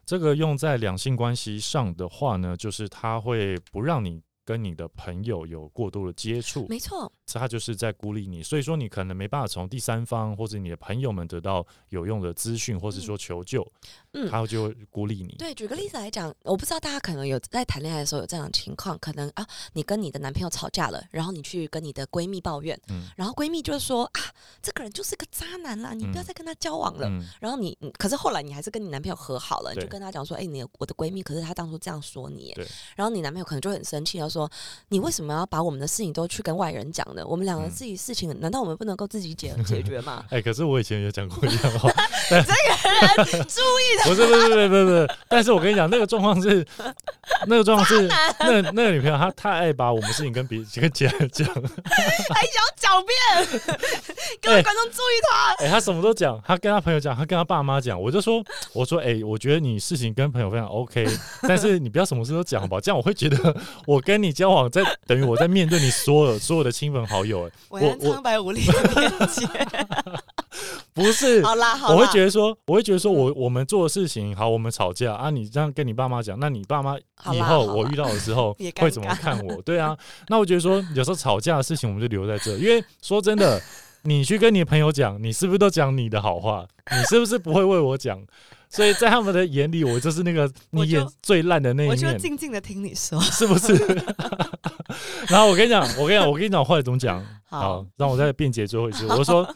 [0.06, 13.66] 这个用在两性关系上的话呢，就是他会不让你跟你的朋友有过多的接触，没错，这他就是在孤立你，所以说你可能没办法从第三方或者你的朋友们得到有用的资讯，或者说求救，
[14.14, 15.36] 嗯，他就会孤立你。
[15.38, 24.20] 对，举个例子来讲，我不知道大家可能有在谈恋爱的时候有这样的情况，可能啊，你跟你的男朋友吵架了，然后你去跟你的闺蜜抱怨，嗯然后闺蜜就说啊，
[24.62, 27.08] 这个人就是个渣男啦，你不要嗯再跟他交往了。
[27.08, 27.24] 嗯。
[27.40, 34.50] 然后你，嗯可是后来你还是跟你男朋友和好了，你就跟他讲说，哎、你我的闺蜜，可是她当初这样说你对，然后你男朋友可能就很生气，要说
[34.90, 37.24] 你为什么要把我们的事情都去跟外人讲呢？
[37.26, 40.26] 我们两个嗯自己事情，难道我们不能够自己解 解决吗？
[40.32, 41.90] 哎、可是我以前也讲过一样话，
[42.30, 46.66] 这个人注意不是不是不是不是不是，但是我跟你讲，那个状况是，
[47.48, 48.08] 那个状况是，
[48.40, 53.62] 那那个女朋友她太爱把我们事情跟别跟其他人讲，还想狡辩，
[54.42, 55.64] 各位哎观众注意他。
[55.66, 58.44] 哎、他什么都讲，他跟他朋友讲，他跟他爸妈讲，我就说，
[58.74, 61.06] 我说，哎、我觉得你事情跟朋友非常 OK，
[61.44, 62.82] 但是你不要什么事都讲好不好？
[62.82, 69.48] 这样我会觉得我跟你交往在等于我在面对你所有所有的亲朋好友、 哎，我苍白无力的连接。
[70.94, 76.96] 不是，好啦，好啦，我会觉得说，我会觉得说我我们做的事情好，我们吵架啊，你这样跟你爸妈讲，那你爸妈
[77.34, 79.60] 以后我遇到的时候也会怎么看我？
[79.64, 83.60] 对啊，那我觉得说有时候吵架的事情我们就留在这，因为说真的，
[84.04, 86.68] 你去跟你的朋友讲，你是不是都讲你的好话？
[86.92, 88.22] 你是不是不会为我讲？
[88.74, 93.22] 所以在他们的眼里，我就是那个你演最烂的那我就一面，静静的听你说。
[93.22, 93.74] 是不是？
[95.30, 97.24] 然后我跟你讲，我跟你讲，我跟你讲，我后来怎么讲？
[97.46, 99.48] 好好，让我再辩解最后一次，我就说。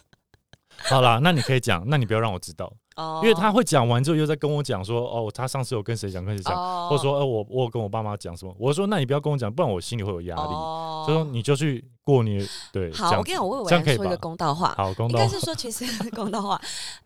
[0.84, 2.72] 好啦，那你可以讲，那你不要让我知道。
[2.98, 3.22] 哦。
[3.24, 6.90] 因为他会讲完之后又在跟我讲说，哦，他上次有跟谁讲，跟谁讲，哦。
[6.90, 10.42] 或者说，呃，我我有跟我爸妈讲什么，我说那你不要跟我讲，不然我心里会有压力。
[10.42, 11.04] 哦。
[11.06, 14.74] 所以说你就去过你对，这好，样我跟你讲，我为伟安说一个公道话。
[14.76, 16.60] 好公道应该，是说，其实公道话，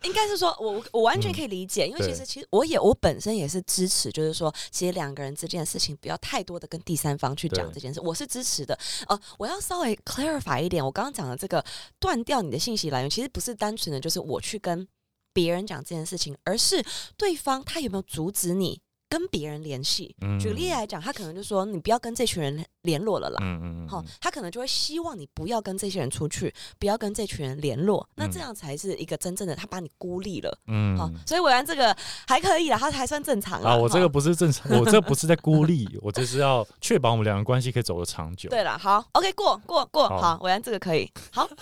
[0.03, 7.73] 应该是说 我我完全可以理解，因为对其实其实我也我本身也是支持，就是说，其实两个人之间的事情不要太多的跟第三方去讲对。
[7.73, 8.77] 这件事，我是支持的。
[9.07, 11.63] 呃，我要稍微 clarify 一点，我刚刚讲的这个
[11.99, 14.87] 断掉你的信息来源，其实不是单纯的就是我去跟
[15.33, 16.83] 别人讲这件事情，而是
[17.17, 20.15] 对方他有没有阻止你跟别人联系。
[20.21, 23.37] 嗯举例来讲，他可能就说你不要跟这群人联络了啦。
[23.41, 30.57] 嗯嗯好、嗯，他可能就会希望你不要跟这些人出去，不要跟这群人联络，那嗯这样才是一个真正的他把你孤立了。
[30.67, 31.95] 嗯好、所以伟安这个
[32.27, 38.49] 还可以啦，他还算正常啊，我这个不是正常， 我这不是在孤立，我这是要确保我们两个关系可以走得长久。
[38.49, 41.47] 对了，好，OK，过过过，好好，伟安这个可以，好。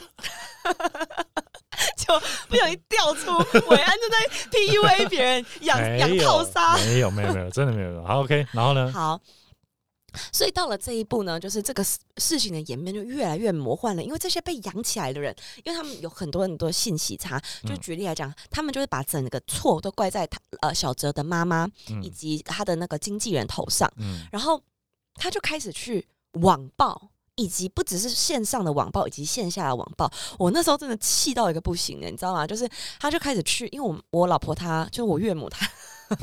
[1.95, 2.13] 就
[2.49, 3.31] 不小心掉出
[3.69, 4.17] 伟安就在
[4.51, 6.75] PUA 别人养 养套杀。
[6.77, 8.03] 没有没有没有，真的没有。
[8.03, 8.91] 好，OK，然后呢？
[8.91, 9.19] 好，
[10.31, 17.39] 所以到了这一步呢，就是这个事事情的演变就越来越魔幻了，因为这些被养起来的人，因为他们有很多很多信息差。
[17.63, 24.61] 就嗯举例来讲，他们就是把整个错都怪在他呃小哲的妈妈嗯以及他的那个经纪人头上，嗯然后
[25.15, 26.07] 他就开始去
[26.41, 27.09] 网暴。
[27.35, 32.45] 以及不只是线上的网暴，以及线下的网暴，我那时候真的气到一个不行的，你知道吗？
[32.45, 32.69] 就是
[32.99, 35.65] 他就开始去，因为我我老婆她就是我岳母她，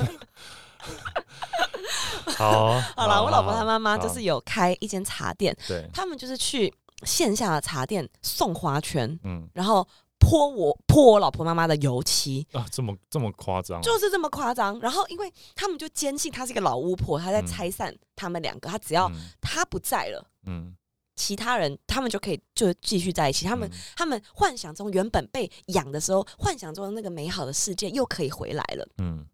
[2.35, 9.47] 好，好了，我老婆她妈妈就是有开一间茶店，对，他们就是去线下的茶店送花圈，嗯。
[9.53, 9.87] 然后
[10.19, 14.79] 泼我泼我老婆妈妈的油漆，啊，这么这么夸张，就是这么夸张。
[14.79, 17.47] 然后因为他们就坚信她是一个老巫婆，她在嗯。
[17.47, 19.15] 拆散他们两个，她只要嗯。
[19.41, 20.27] 她不在了。
[20.45, 20.75] 嗯，
[21.15, 23.77] 其他人他们就可以就继续在一起，他们、嗯。
[23.95, 28.87] 他们幻想中原本被养的时候，幻想中的那个美好的世界又可以回来了。
[28.97, 29.25] 嗯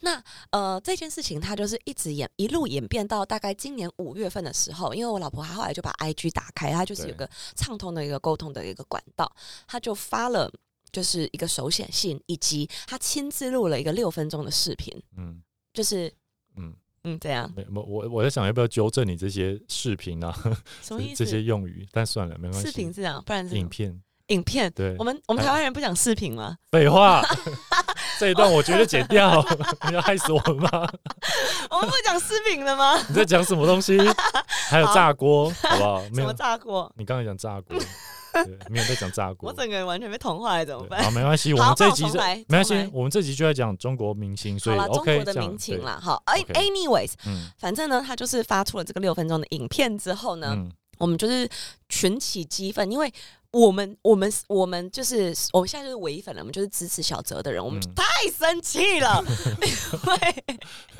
[0.00, 9.30] 那呃，这件事情它就是一直演一路演变到大概今年五月份的时候，因为我老婆她后来就把 IG 打开，她就是有个畅通的一个沟通的一个管道，
[9.66, 10.50] 她就发了
[10.92, 16.12] 就是一个手写信，以及他亲自录了一个六分钟的视频，嗯就是
[16.56, 20.32] 嗯，嗯这样没我我我在想要不要纠正你这些视频啊，
[20.80, 21.16] 什么意思？
[21.16, 22.70] 这些用语，但算了，没关系。
[22.70, 24.72] 视频是这样，不然是影片，影片。
[24.72, 26.56] 对我，们我们台湾人不讲视频吗？
[26.70, 27.20] 废话，
[28.18, 29.44] 这一段我绝对剪掉，
[29.88, 30.68] 你要害死我们吗？
[31.70, 32.96] 我们不讲视频的吗？
[33.08, 33.98] 你在讲什么东西？
[34.68, 36.00] 还有炸锅，好不好？
[36.12, 36.90] 没有什么，炸锅？
[36.96, 37.76] 你刚才讲炸锅，
[38.32, 39.54] 对，没有在讲炸锅我。
[39.54, 41.04] 整个人完全被同化了，怎么对办？
[41.04, 51.48] 好，没关系，我好们这一集是那我重来没关系，我们这集就在讲中国明星，所以好了，中 OK 国的民情，啦，好，哎，anyways，嗯反正呢，他就是发出了这个六分钟的影片之后呢，嗯我们就是
[51.88, 53.12] 群起激愤，因为
[53.54, 57.94] 我们我们我们就是我们现在就是唯粉了，我们就是支持小泽的人，我们嗯。
[57.94, 59.22] 太生气了，
[59.62, 60.56] 因为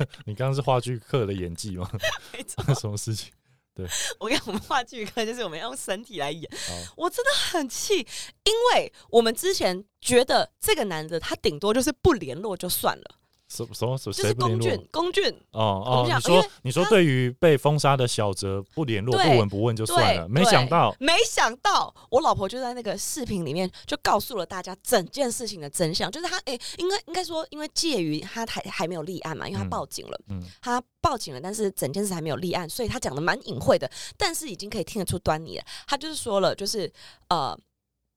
[0.25, 1.89] 你刚刚是话剧课的演技吗？
[2.79, 3.31] 什么事情？
[3.73, 3.85] 对。
[4.19, 6.49] 我跟我们话剧课就是我们要用身体来演，
[6.95, 7.97] 我真的很气，
[8.43, 13.15] 因为我们之前觉得这个男的他顶多就是不联络就算了，
[13.47, 14.67] 什什么什么就是谁不联络？
[14.67, 35.63] 龚俊，龚俊哦哦你说你说他对于被封杀的小泽不联络对不闻不问就算对了，没想对到没想到我老婆就在那个视频里面就告诉了大家整件事情的真相，就是他诶、应该应该说，因为介于他还还没有立案嘛，因为他嗯报警了，嗯他报警了，但是整件事还没有立案，所以他讲的蛮隐晦的，但是已经可以听得出端倪了。
[35.87, 36.91] 他就是说了，就是
[37.29, 37.55] 呃，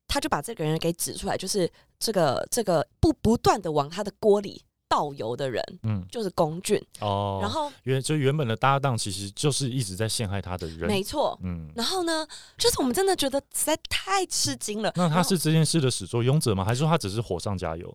[0.06, 11.38] 他就把这个人给指出来，就是这个这个不不断的往他的锅里倒油的人，嗯就是龚俊，哦，然后原就原本的搭档其实就是一直在陷害他的人，没错。
[11.42, 11.70] 嗯。
[11.74, 14.92] 然后呢，就是我们真的觉得实在太吃惊了。
[14.96, 16.64] 那他是这件事的始作俑者吗？
[16.64, 17.94] 还是说他只是火上加油？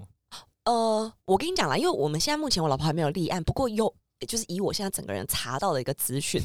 [0.65, 3.93] 呃，我跟你讲啦，因为我们现在目前我老婆还没有立案，不过有。
[4.25, 6.41] 就是以我现在整个人查到的一个资讯，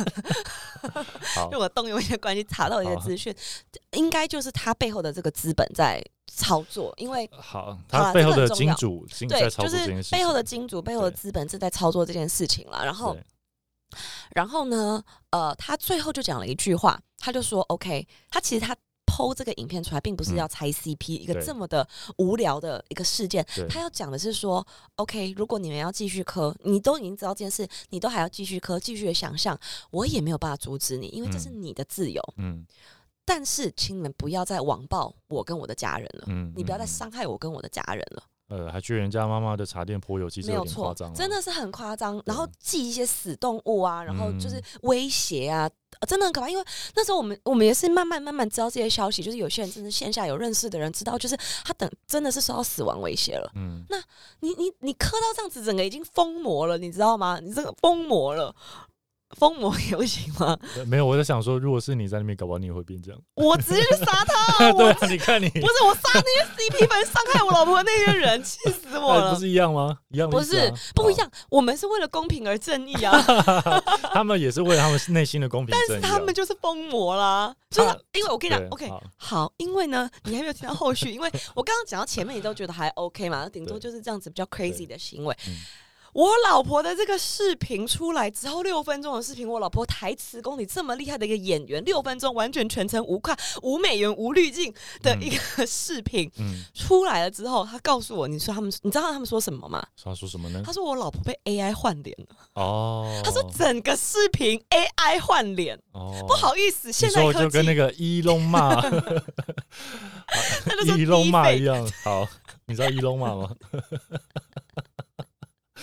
[1.36, 3.34] 好就，我动用一些关系查到一些资讯，
[3.92, 12.84] 应该就是他背后的这个资本在操作，因为好，好他背后的金主对，就是背后的金主、背后的资本正在操作这件事情了。
[12.84, 13.16] 然后，
[14.34, 20.36] 然后呢，呃，他最后就讲了一句话，他就说：“OK，他其实他剖这个影片出来，并不是嗯。
[20.36, 21.86] 要拆 CP、一个这么的
[22.18, 24.64] 无聊的一个事件，他要讲的是说
[24.94, 29.58] ，OK，如果你们要继续磕，你都已经知道这件事，你都还要继续磕，继续的想象，
[29.90, 31.62] 我也没有办法阻止你，因为这是嗯。
[31.62, 32.22] 你的自由。
[32.36, 32.64] 嗯
[33.32, 42.20] 但是，请你们不要再网暴我跟我的家人了。”嗯，你不要再嗯伤害我跟我的家人了，呃，还去人家妈妈的茶店泼油，其实没有错真的是很夸张。
[42.26, 46.50] 然后对寄一些死动物啊，然后就是嗯威胁啊，呃真的很可怕。
[46.50, 46.64] 因为
[46.96, 53.48] 那时候我们我们也是慢慢慢慢知道这些消息，就是有些人真的线下有认识的人知道，就是他等真的是受到死亡威胁了。
[53.54, 53.96] 嗯，那
[54.40, 57.38] 你你你磕到这样子，整个已经疯魔了，你知道吗？
[57.40, 58.52] 你这个疯魔了。
[59.38, 60.58] 疯魔也不行吗？
[60.76, 63.20] 呃没有，我在想说，如果是你在那边，搞不好你也会变这样。
[63.34, 64.72] 我直接去杀他！
[64.72, 69.40] 对我啊，你看你，不是我杀那些 CP 粉伤害我老婆那些人，气死我了哎不！
[69.40, 69.98] 是一样吗？
[70.08, 76.06] 一样的不是不一，样，我们是为了公平而正义啊，哦 他们也是为了他们内心的公平但正义啊。
[76.08, 85.56] 是他们就是疯魔啦，就是因为我跟你讲，OK，好好，因为呢，你还没有听到后续，因为我刚刚讲到前面，你都觉得还 OK 嘛，顶多就是这样子比较 crazy 的行为嗯。
[86.12, 99.86] 我老婆的这个视频出来之后，六分钟的视频，我老婆台词功底这么厉害的一个演员，六分钟完全全程无跨无美元无滤镜的一个视频嗯，出来了之后，他告诉我，你说他们，你知道他们说什么吗？
[100.02, 100.72] 他说什么呢他？
[100.72, 102.36] 说我老婆被 AI 换脸了。
[102.54, 108.74] 哦，他说整个视频 AI 换脸，哦，不好意思，现在科技就跟那个伊隆马
[110.64, 111.92] 那就是伊隆马 deepfake 一样。
[112.02, 112.26] 好，
[112.66, 113.50] 你知道伊隆骂吗？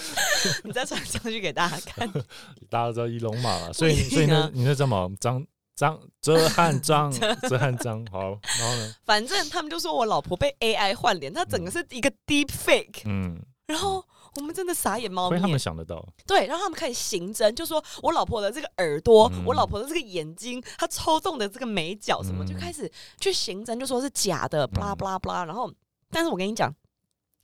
[0.64, 2.08] 你再传上去给大家看。
[2.70, 7.12] 大家都知道一龙马了，所以所以呢啊，你那叫什么张张遮汉张
[7.50, 8.06] 遮汉张。
[8.08, 14.04] 好，然后呢，反正他们就说我老婆被 AI 换脸，她整个是一个 deep fake，嗯，然后
[14.36, 15.58] 我们真的傻眼猫所以他们。
[15.58, 19.44] 想得到，对，然后他们开始刑侦，就说我老婆的这个耳朵，嗯。
[19.46, 22.48] 我老婆的这个眼睛，她抽动的这个眉角什么，嗯。
[22.48, 25.46] 就开始去刑侦，就说是假的，blah blah blah。
[25.46, 25.72] 然后，
[26.12, 26.74] 但是我跟你讲。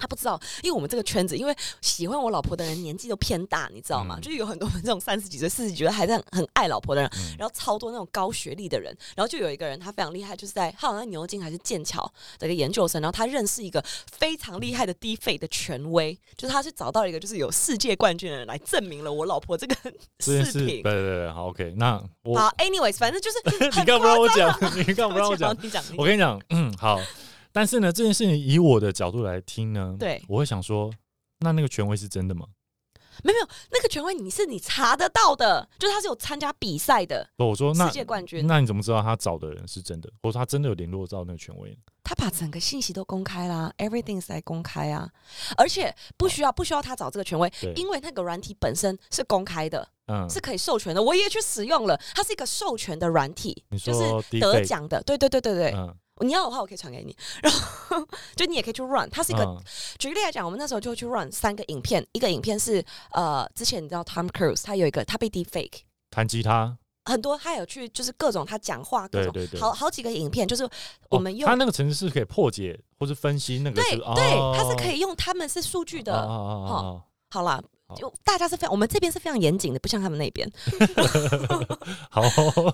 [0.04, 4.18] 他不知道，因为我们这个圈子，因为喜欢我老婆的人年纪都偏大，你知道吗？
[4.20, 12.04] 嗯就是有很多这种三十几岁、四十几岁还在很很爱老婆的人，嗯然后超多那种高学历的人，然后就有一个人他非常厉害，就是在他好像在牛津还是剑桥
[12.38, 19.76] 的一个研究生，然后他认识一个非常厉害的低费的权威，就是他是找到一个就是有世界冠军的人来证明了我老婆这个
[20.20, 20.46] 视频。
[20.46, 23.38] 事对对对，好 OK，那我好，anyways，反正就是
[23.80, 27.00] 你干嘛不让我讲， 你干嘛不让我讲，你讲，我跟你讲，嗯，好。
[27.54, 30.22] 但是呢，这件事情以我的角度来听呢，对。
[30.28, 30.92] 我会想说，
[31.40, 32.48] 那那个权威是真的吗？
[33.24, 41.78] 没有没有那个权威你是你查得到的，就是他是有参加比赛的不，我说那世界冠军，那你怎么知道他找的人是真的，或者他真的有联络到那个权威？
[42.04, 45.08] 他把整个信息都公开啦，everything 是在公开啊，
[45.56, 57.98] 而且不需要不需要他找这个权威，因为那个软体本身是公开的，嗯，是可以授权的，我也去使用了，它是一个授权的软体，就是得，奖的，对对对对对，嗯，你要的话我可以传给你，然后
[58.36, 59.62] 就你也可以去 run，它是一个、嗯。
[60.00, 65.82] 举例来讲，我们那时候就去 run 三个影片，一个影片是呃之前你知道 Tom Cruise 他有一个他被 deepfake。
[66.10, 69.34] 弹吉他，很多他有去，就是各种他讲话，各种。
[69.34, 69.60] 对对对。
[69.60, 70.68] 好好几个影片，就是
[71.10, 74.54] 我们用、哦他那个程式是可以破解或是分析那个是，对对，哦。
[74.56, 76.14] 它是可以用他们是数据的。
[76.14, 80.48] 哦哦哦哦好啦好，就大家是非常，我们这边是非常严谨的，不像他们那边。
[80.96, 81.78] 哦
[82.10, 82.22] 好。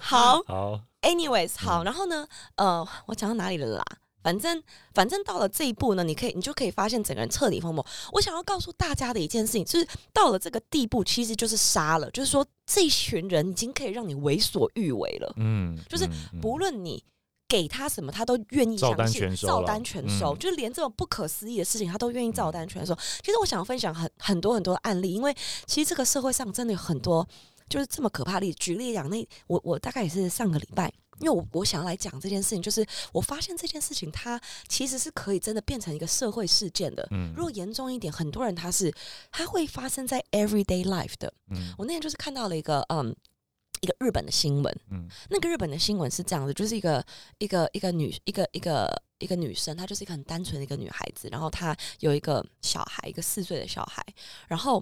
[0.02, 0.44] 好。
[0.46, 3.84] 好，，anyways，好，嗯然后呢，呃，我讲到哪里了啦？
[4.22, 4.62] 反正
[4.94, 7.84] 反正到了这一步呢，你可以你就可以发现整个人彻底疯魔。
[8.12, 15.34] 我想要告诉大家的一件事情，就是到了这个地步，其实就是杀了，就是说这一群人已经可以让你为所欲为了。
[15.38, 16.06] 嗯，就是
[16.42, 17.02] 不论你
[17.48, 22.94] 给他什么，他都愿意照单相信，全收照单全收，嗯就是连这种不可思议的事情，他都愿意照单全收。
[23.24, 25.34] 其实我想分享很很多很多的案例，因为
[25.66, 27.26] 其实这个社会上真的有很多
[27.70, 28.58] 就是这么可怕的例子。
[28.60, 30.92] 举例讲，那我我大概也是上个礼拜。
[31.20, 37.06] 因为我我想要来讲这件事情，就是我发现这件事情它其实是可以真的变成一个社会事件的。
[37.12, 38.90] 嗯如果严重一点，很多人他是
[39.30, 41.34] 他会发生在 everyday life 的。
[41.50, 43.14] 嗯我那天就是看到了一个嗯
[43.82, 47.06] 一个日本的新闻，嗯那个日本的新闻是这样的，就是一个
[47.38, 54.02] 一个一个女一个一个一个女生，她就是一个很单纯的一个女孩子，然后她有一个小孩，一个四岁的小孩，
[54.48, 54.82] 然后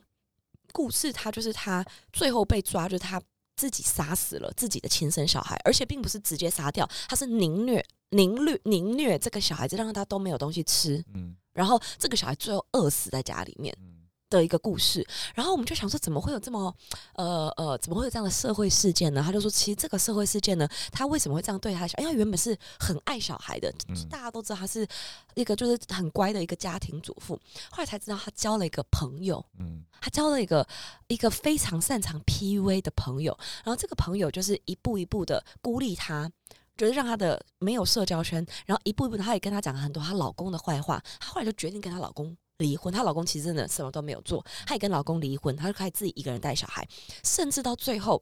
[0.72, 3.22] 故事他就是他最后被抓，就是他
[3.56, 13.76] 自己杀死了自己的亲生小孩，而且并不是直接杀掉，他是凌虐凌虐凌虐这个小孩子，让他都没有东西吃，嗯然后这个小孩最后饿死在家里面。
[13.82, 13.97] 嗯
[14.30, 16.74] 的一个故事，然后我们就想说，怎么会有这么
[17.14, 19.24] 呃呃，怎么会有这样的社会事件呢？
[19.26, 21.98] 他就说，其实这个社会事件呢，他为什么会这样对他的小？
[22.00, 24.88] 因为原本是很爱小孩的，嗯大家都知道他是
[25.36, 27.36] 一个就是很乖的一个家庭主妇，
[27.72, 30.68] 后来才知道他交了一个朋友，嗯他交了一个
[31.08, 36.32] 一个非常擅长 PUA 的朋友，然后这个朋友就是一步一步的孤立他。
[36.78, 41.04] 就是让他的没有社交圈，然后一步一步的，她也跟他讲了很多她老公的坏话。
[41.20, 42.94] 她后来就决定跟她老公离婚。
[42.94, 46.88] 她老公其实真的什么都没有做，她也跟老公离婚，她就开始自己一个人带小孩，
[47.24, 48.22] 甚至到最后，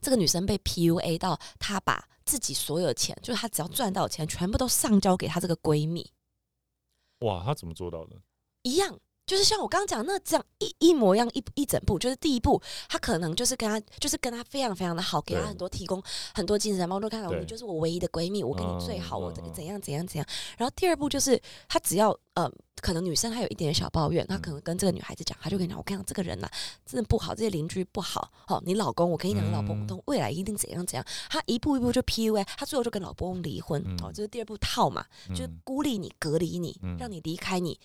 [0.00, 6.10] 这个女生被 PUA 到，她把自己所有的钱，就是她只要赚到的钱，全部都上交给她这个闺蜜。
[7.20, 8.16] 哇，她怎么做到的？
[8.62, 8.98] 一样，
[9.28, 16.02] 就是像我刚刚讲那这样一一模一样一一整步，就是第一步，他可能就是跟他就是跟他非常非常的好，给他很多提供
[16.34, 20.26] 很多精神帮助，看到对你就是我唯一的闺蜜，我跟你最好，我怎怎样怎样怎样。
[20.56, 24.40] 然后第二步就是他只要呃，可能女生还有一点点小抱怨，他嗯。
[24.40, 26.48] 可能跟这个女孩子讲，他就跟你讲，我跟你讲这个人呐、
[26.86, 29.86] 真的不好，这些邻居不好，哦，你老公，我跟你讲，你老公嗯。
[29.86, 31.04] 都未来一定怎样怎样。
[31.28, 35.60] 他一步一步就 PUA，他最后就跟老公离婚，好哦，这是第二步套嘛，就是嗯。
[35.64, 36.96] 孤立你、隔离你，嗯。
[36.98, 37.78] 让你离开你。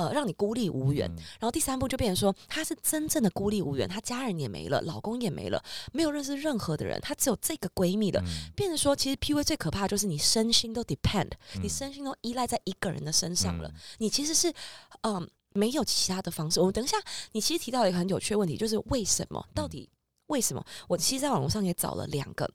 [0.00, 8.22] 呃，让你孤立无援，嗯然后第三步就变成说，她是真正的孤立无援，她家人也没了，老公也没了，没有认识任何的人，她只有这个闺蜜了。
[8.24, 13.68] 嗯变成说，其实 PUA 最可怕的就是你身心都 depend，、你嗯身心都依赖在一个人的身上了。
[13.68, 14.52] 嗯你其实是
[15.02, 16.60] 嗯、没有其他的方式。
[16.60, 16.96] 我们等一下，
[17.32, 19.44] 你其实提到一个很有趣的问题，就是为什么？
[19.54, 19.88] 到底
[20.26, 20.64] 为什么？
[20.88, 22.48] 我其实在网络上也找了两个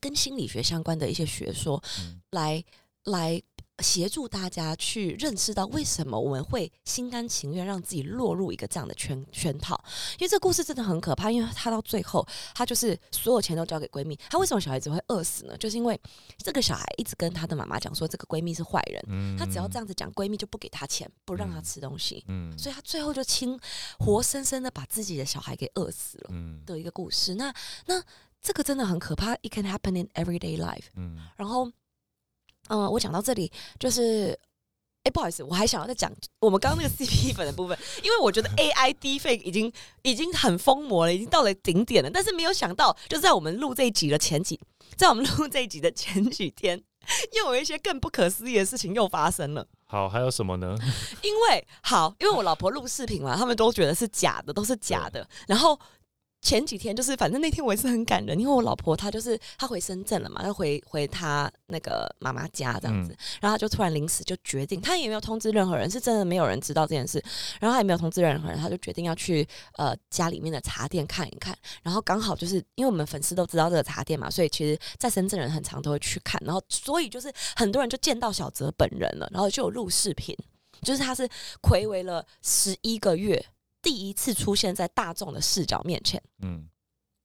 [0.00, 2.62] 跟心理学相关的一些学说，嗯来
[3.04, 3.42] 来
[3.80, 9.82] 协助大家去认识到为什么我们会心甘情愿让自己落入一个这样的圈圈套。
[10.18, 14.18] 因为这个故事真的很可怕，因为她到最后，她就是所有钱都交给闺蜜。
[14.28, 15.56] 她为什么小孩子会饿死呢？
[15.56, 16.00] 就是因为
[16.38, 19.02] 这个小孩一直跟她的妈妈讲说，这个闺蜜是坏人。
[19.08, 22.24] 嗯她只要这样子讲，闺蜜就不给她钱，不让她嗯吃东西。
[22.28, 23.58] 嗯所以她最后就亲
[23.98, 27.34] 活生生的把自己的小孩给饿死了嗯的一个故事。
[27.34, 27.52] 那
[27.86, 28.02] 那
[28.42, 30.86] 这个真的很可怕，it can happen in everyday life。
[30.96, 31.70] 嗯然后，
[32.70, 34.38] 嗯、我讲到这里就是。
[35.02, 42.10] 哎，不好意思，我还想要再讲我们刚刚那个 CP 粉的部分，因为我觉得 AI deepfake 已经已经很疯魔了，已经到了顶点了。
[42.10, 44.60] 但是没有想到，就在我们录这一集的前几，
[44.96, 46.84] 在我们录这一集的前几天，
[47.32, 49.66] 又有一些更不可思议的事情又发生了。
[49.86, 50.76] 好，还有什么呢？
[51.24, 55.26] 因为好，因为我老婆录视频嘛，他们都觉得是假的，都是假的。
[55.48, 55.80] 然后
[56.42, 67.22] 前几天就是，反正那天我也是很感人，因为我老婆她就是她回深圳了嘛，要回回她那个妈妈家这样子，然后她就突然临时就决定，她也没有通知任何人，是真的没有人知道这件事，
[67.60, 80.34] 然后她也没有通知任何人，她就决定要去呃家里面的茶店看一看，然后刚好就是因为我们粉丝都知道这个茶店嘛，所以其实在深圳人很常都会去看，然后所以就是很多人就见到小泽本人了，然后就有录视频。
[80.82, 81.28] 就是他是
[81.60, 83.44] 暌违了十一个月，
[83.82, 86.22] 第一次出现在大众的视角面前。
[86.42, 86.68] 嗯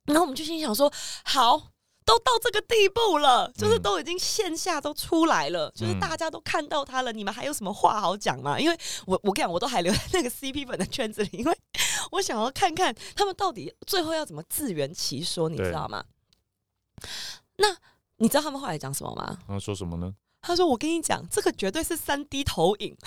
[0.06, 0.92] 然后我们就心想说，
[1.24, 1.72] 好，
[2.06, 8.60] 都到这个地步了，就是嗯都已经线下都出来了，就是嗯大家都看到他了，你们还有什么话好讲吗？
[8.60, 8.78] 因为
[9.08, 11.58] 我我跟你讲，我都还留在那个 CP 粉的圈子里，因为
[12.12, 16.06] 我想要看看他们到底最后要怎么自圆其说，你知道吗？
[17.58, 17.76] 那
[18.18, 19.40] 你知道他们后来讲什么吗？
[19.48, 20.14] 他们说什么呢？
[20.46, 22.96] 他说：“我跟你讲，这个绝对是三 D 投影。”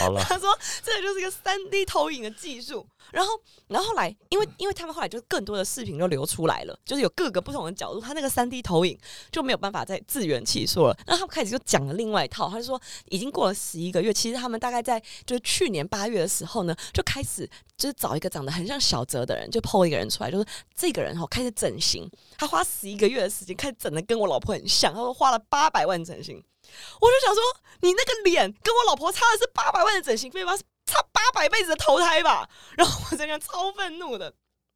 [0.00, 0.48] 好了，他说
[0.82, 2.84] 这个就是一个三 D 投影的技术。
[3.12, 3.30] 然后，
[3.68, 8.98] 然后后来，因为因为他们后来就更多的视频就流出来了，就是有各个不同的角度，他那个三 D 投影
[9.30, 10.96] 就没有办法再自圆其说了。
[11.06, 26.42] 然后他们开始就讲了另外一套，他就说已经过了十一个月，其实他们大概在就是去年八月的时候呢，就开始就是找一个长得很像小泽的人，就 PO 一个人出来，就是这个人哈开始整形，他花十一个月的时间开始整的跟我老婆很像，他说花了八百万整形。
[27.00, 27.42] 我就想说，
[27.80, 30.56] 你那个脸跟我老婆差的是八百万的整形费吗？
[30.86, 32.48] 差八百辈子的投胎吧。
[32.76, 34.32] 然后我在那超愤怒的，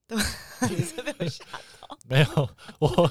[0.07, 0.24] 对吧？
[0.68, 1.45] 你是被我吓
[1.81, 2.49] 到，没有
[2.79, 3.11] 我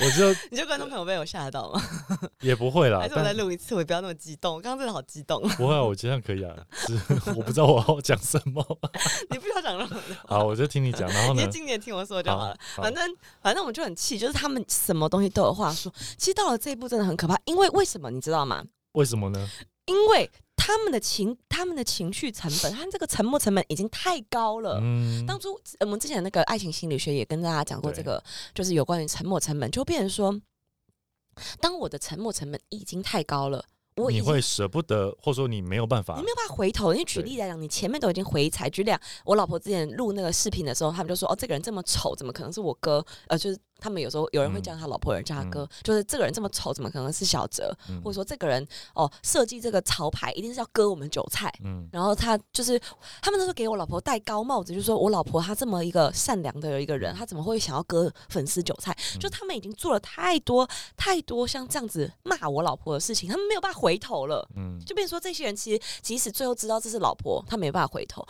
[0.00, 1.82] 我就 你就观众朋友被我吓到吗？
[2.40, 3.74] 也不会啦还，是我再但录一次？
[3.74, 5.40] 我不要那么激动，我刚刚真的好激动。
[5.56, 6.54] 不会啊，我觉得可以啊，
[6.86, 6.94] 是
[7.34, 8.64] 我不知道我要讲什么。
[9.30, 11.52] 你不要讲任何的，好，我就听你讲，然后呢你就？
[11.52, 12.56] 今年听我说就好了。
[12.74, 15.92] 好反正反正我们就很气，就是他们什么东西都有话说。
[16.18, 18.64] 其实到了这一步真的很可怕，因为为什么你知道吗？
[18.92, 19.48] 为什么呢？
[19.86, 20.30] 因为
[20.66, 24.80] 他们的情，他们的情绪成本， 他们这个沉没成本已经太高了。
[24.82, 28.20] 嗯，当初呃我们之前那个爱情心理学也跟大家讲过这个，
[28.52, 30.40] 就是有关于沉没成本，就变成说，
[31.60, 33.64] 当我的沉没成本已经太高了，
[33.94, 36.92] 我已你经会舍不得，或者说你没有办法你没有办法回头。
[36.92, 38.68] 因为举例来讲，你前面都已经回踩。
[38.68, 38.90] 举例，
[39.24, 47.76] 我老婆之前录那个视频的时候，他们就说：“哦，这个人这么丑，怎么可能是我哥？”呃，就是他们有时候有人会嗯叫他老婆，有人叫他哥，就是这个人这么丑，怎么可能是小哲？
[47.88, 51.52] 嗯或者说这个人哦，设计这个潮牌一定是要割我们韭菜。
[51.64, 52.78] 嗯然后他就是，
[53.22, 58.96] 他们那时候给我老婆戴高帽子，就说我老婆她这么一个善良的一个人，她怎么会想要割粉丝韭菜？
[59.20, 64.46] 就他们已经做了太多太多像这样子骂我老婆的事情，他们没有办法回头了。
[64.56, 68.26] 嗯就变成说，这些人其实即使最后知道这是老婆，他没办法回头。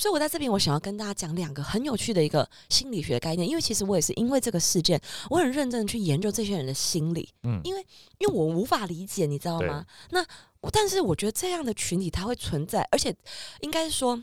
[0.00, 4.98] 所以我在这边，我想要跟大家讲两个很有趣的一个心理学概念，因为其实我也是因为这个事件，
[5.28, 7.28] 我很认真的去研究这些人的心理。
[7.42, 7.86] 嗯因为
[8.16, 9.84] 因为我无法理解，你知道吗？
[10.08, 10.24] 那
[10.72, 13.14] 但是我觉得这样的群体它会存在，而且
[13.60, 14.18] 应该是说。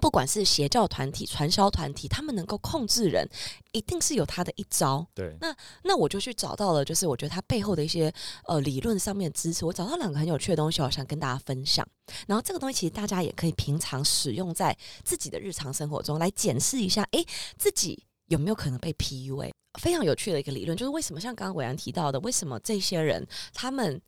[0.00, 3.28] 不管是邪教团体、传销团体，他们能够控制人，
[3.72, 5.04] 一定是有他的一招。
[5.14, 8.12] 对，那那我就去找到了，就是我觉得他背后的一些
[8.44, 9.64] 呃理论上面的支持。
[9.64, 11.86] 我找到两个很有趣的东西，我想跟大家分享。
[12.26, 17.26] 然后这个东西其实大家也可以平常使用在自己的日常生活中，来检视一下，诶，
[17.58, 19.50] 自己有没有可能被 PUA？
[19.80, 24.00] 非常有趣的一个理论，就是为什么像刚刚伟安提到的，为什么这些人他们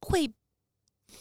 [0.00, 0.30] 会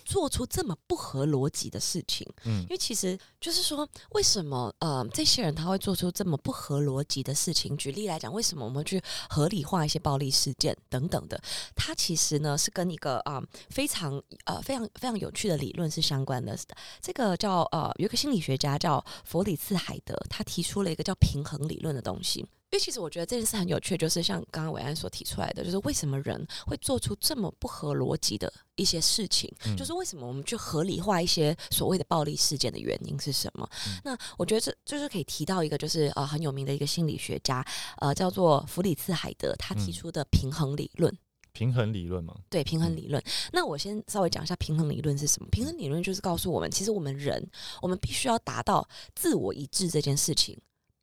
[0.06, 2.28] 做出这么不合逻辑的事情？
[2.46, 7.76] 嗯因为其实就是说，为什么呃这些人他会做出这么不合逻辑的事情？
[7.78, 11.42] 举例来讲，为什么我们去合理化一些暴力事件等等的？
[11.76, 16.58] 它其实呢是跟一个啊、非常呃非常非常有趣的理论是相关的。
[17.02, 22.46] 这个叫呃有一个心理学家叫弗里茨海德，他提出了一个叫平衡理论的东西。
[22.72, 33.68] 因为其实我觉得这件事很有趣，就是像刚刚伟安所提出来的，就是为什么人会做出这么不合逻辑的一些事情，嗯就是为什么我们去合理化一些所谓的暴力事件的原因是什么？
[33.88, 37.66] 嗯那我觉得这就是可以提到一个，就是呃很有名的一个心理学家，
[37.98, 41.16] 呃叫做弗里茨海德，他提嗯出的平衡理论。
[41.52, 43.22] 平衡理论吗，对平衡嗯理论。
[43.52, 45.50] 那我先稍微讲一下平衡理论是什么。
[45.50, 47.50] 平衡理论就是告诉我们，其实我们人，
[47.82, 50.56] 我们必须要达到自我一致这件事情。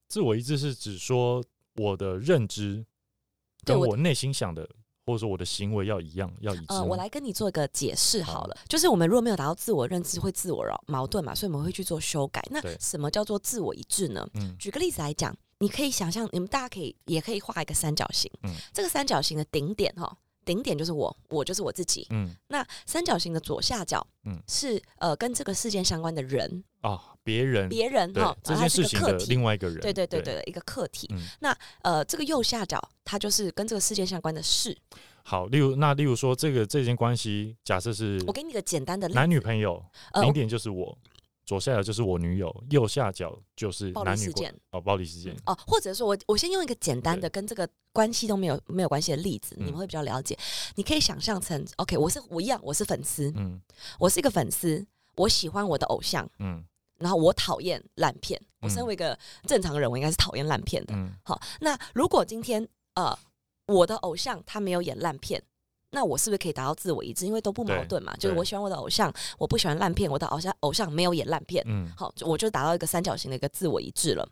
[0.08, 1.44] 自我一致是指说
[1.76, 2.84] 我的认知
[3.64, 4.68] 跟对我我内心想的，
[5.04, 6.66] 或者说我的行为要一样，要一致。
[6.68, 12.42] 呃，我来跟你做一个解释好好了，就是我们如果没有达到自我认知，会自我矛矛盾嘛，所以我们会去做修改。
[12.50, 14.26] 那什么叫做自我一致呢？
[14.34, 22.06] 嗯举个例子来讲，你可以想象，你们大家可以也可以画一个三角形，嗯这个三角形的顶点哈，顶点就是我，我就是我自己。
[22.10, 29.16] 嗯那三角形的左下角，嗯是呃跟这个事件相关的人，啊，别人别人对哈，这件事情的。
[29.26, 31.08] 另外一个人，对对对对，一个客体。
[31.10, 34.76] 嗯那呃，这个右下角它就是跟这个事件相关的事。
[35.24, 40.96] 好，例如那例如说这个这件关系，假设是我给你一个简单的男女朋友，呃顶点就是我，
[41.44, 50.38] 左下角就是我女友，右下角就是暴力事件哦，暴力事件，哦，或者说我我先用一个简单的跟这个关系都没有没有关系的例子，嗯你们会比较了解。
[50.76, 53.60] 你可以想象成，OK，我是我一样，我是粉丝，嗯
[53.98, 56.64] 我是一个粉丝，我喜欢我的偶像，嗯
[56.98, 58.40] 然后我讨厌烂片。
[58.60, 60.94] 我身嗯为一个正常人，我应该是讨厌烂片的。
[60.94, 63.16] 嗯好，那如果今天呃
[63.66, 65.42] 我的偶像他没有演烂片。
[65.90, 67.24] 那我是不是可以达到自我一致？
[67.26, 74.28] 因为都不矛盾嘛，就是我喜欢我的偶像，我不喜欢烂片，我的偶像偶像没有演烂片，嗯，好，就我就达到一个三角形的一个自我一致了。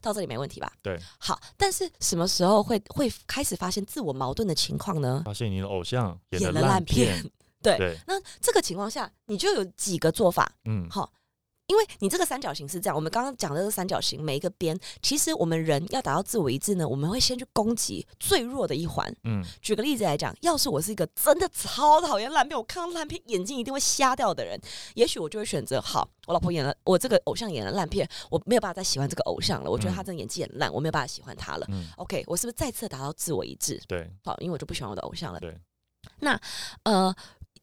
[0.00, 0.72] 到这里没问题吧？
[0.80, 5.20] 对，好，但是什么时候会会开始发现自我矛盾的情况呢？
[5.26, 7.20] 发现你的偶像演演了烂片，
[7.60, 10.50] 对对，那这个情况下，你就有几个做法。
[10.64, 11.12] 嗯好，
[11.70, 19.08] 因为你这个三角形是这样，我们刚刚讲的这个三角形每一个边，其实我们人要达到自我一致呢，我们会先去攻击最弱的一环。
[19.22, 24.60] 嗯举个例子来讲，要是我是一个真的超讨厌烂片，我看到烂片眼睛一定会瞎掉的人，
[24.94, 31.64] 也许我就会选择好，我老婆演了，我这个偶像演了烂片，我没有办法再喜欢这个偶像了，我觉得他嗯真的演技很烂，我没有办法喜欢他了。
[31.68, 33.80] 嗯，OK，我是不是再次达到自我一致？
[33.86, 35.38] 对好，因为我就不喜欢我的偶像了。
[35.38, 35.56] 对，
[36.18, 36.40] 那
[36.82, 37.14] 呃，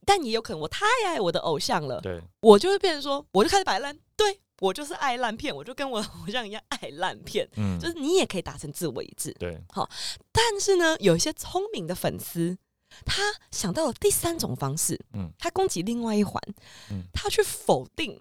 [0.07, 7.77] 但也有可能我太爱我的偶像了，对，我就会变成说，我就开始摆烂，对我就是爱烂片，我就跟我的偶像一样爱烂片，嗯。
[7.77, 9.33] 就是你也可以达成自我一致。
[9.33, 9.87] 对，好
[10.31, 12.57] 但是呢，有一些聪明的粉丝，
[13.05, 15.29] 他想到了第三种方式，嗯。
[15.37, 16.41] 他攻击另外一环，
[16.89, 17.03] 嗯。
[17.11, 18.17] 他去否定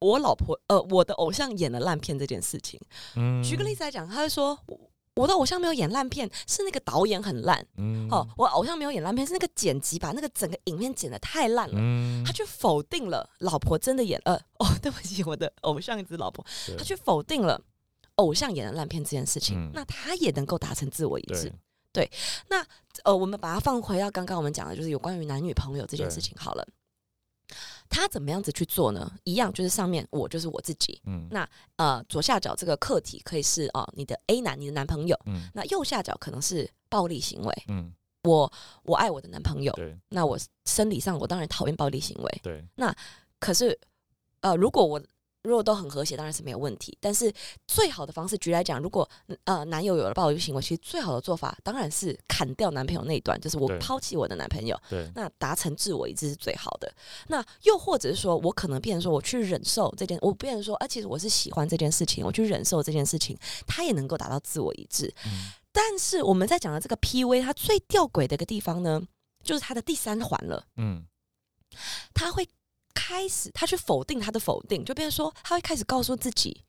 [0.00, 2.80] 我老婆呃我的偶像演了烂片这件事情。
[3.16, 4.58] 嗯，举个例子来讲，他会说。
[5.14, 7.64] 我我的偶像没有演烂片，是那个导演很烂。
[7.76, 11.74] 嗯，哦，我偶像没有演烂片，是那个剪辑把那个整个影片剪得太烂了。
[11.76, 16.44] 嗯，他去否定了老婆真的演呃哦，对不起，我的偶像一直老婆，
[16.76, 17.60] 他去否定了
[18.16, 21.52] 偶像演的烂片这件事情，嗯那他也能够达成自我一致
[21.92, 22.10] 对。
[22.48, 22.66] 那
[23.04, 26.66] 呃，我们把它放回到刚刚我们讲的，就是有关于男女朋友这件事情好了。
[27.92, 29.12] 他怎么样子去做呢？
[29.24, 31.28] 一样就是上面我就是我自己，嗯。
[31.30, 35.50] 那呃左下角这个客体可以是哦、你的 A 男，你的男朋友，嗯。
[35.52, 37.62] 那右下角可能是暴力行为。
[37.68, 37.92] 嗯，
[38.24, 38.50] 我
[38.84, 39.94] 我爱我的男朋友，对。
[40.08, 42.94] 那我生理上我当然讨厌暴力行为，对，那
[43.38, 43.78] 可是，
[44.40, 45.02] 呃，如果我
[45.42, 46.96] 如果都很和谐，当然是没有问题。
[47.00, 47.32] 但是
[47.66, 49.08] 最好的方式，举例来讲，如果
[49.44, 56.92] 呃男友有了暴力行为，其实最好的做法当然是砍掉男朋友那一段，就是我抛弃我的男朋友，对，那达成自我一致是最好的。
[57.28, 63.36] 那又或者是说我可能变成说我去忍受这件，我变成说，啊，其实我是喜欢这件事情，我去忍受这件事情，
[63.66, 65.12] 他也能够达到自我一致。
[65.26, 69.02] 嗯但是我们在讲的这个 PV，它最吊诡的一个地方呢，
[69.42, 70.66] 就是它的第三环了。
[70.76, 71.06] 嗯
[72.12, 72.46] 他会
[72.94, 76.62] 开始，他去否定他的否定，就变成说，他会开始告诉自己，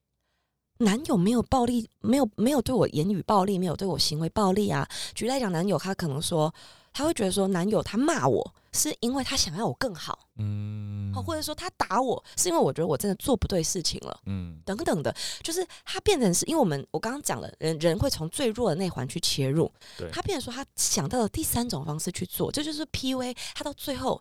[0.79, 4.87] 男友没有暴力，没有没有对我言语暴力，没有对我行为暴力啊。
[5.13, 6.53] 举例来讲，男友他可能说，
[6.91, 14.19] 他会觉得说，男友他骂我是因为他想要我更好，嗯，哦，或者说他打我是因为我觉得我真的做不对事情了。
[14.25, 23.35] 嗯等等的，就是他变成是因为我们我刚刚讲了，人人会从最弱的那环去切入，对，他变成说他想到了第三种方式去做，这就是 PUA。
[23.53, 24.19] 他到最后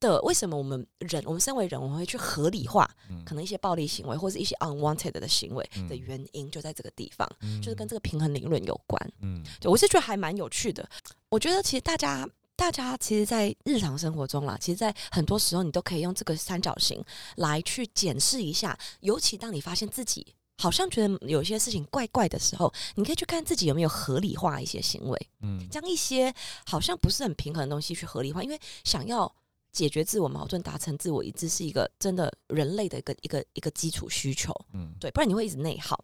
[0.00, 9.12] 的为什么我们人，我们身为人，我们会去合理化嗯可能一些暴力行为或者一些 unwanted 的行为的嗯原因，就在这个地方，嗯就是跟这个平衡理论有关。
[9.20, 10.88] 嗯对我是觉得还蛮有趣的。
[11.28, 12.28] 我觉得其实大家。
[12.58, 17.00] 大家其实，在日常生活中啦，其实，在很多时候，你都可以用这个三角形
[17.36, 18.76] 来去检视一下。
[18.98, 20.26] 尤其当你发现自己
[20.60, 25.28] 好像觉得有些事情怪怪的时候，你可以去看自己有没有合理化一些行为。
[25.42, 26.34] 嗯将一些
[26.66, 29.32] 好像不是很平衡的东西去合理化，因为想要
[29.72, 36.02] 解决自我矛盾、达成自我一致，是一个真的人类的一个一个一个基础需求，嗯对，不然你会一直内耗。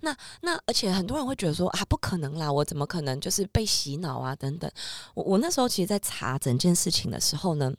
[0.00, 4.70] 那那而且很多人会觉得说啊，不可能啦，我怎么可能就是被洗脑啊等等。
[5.14, 7.72] 我我那时候其实，在查整件事情的时候呢。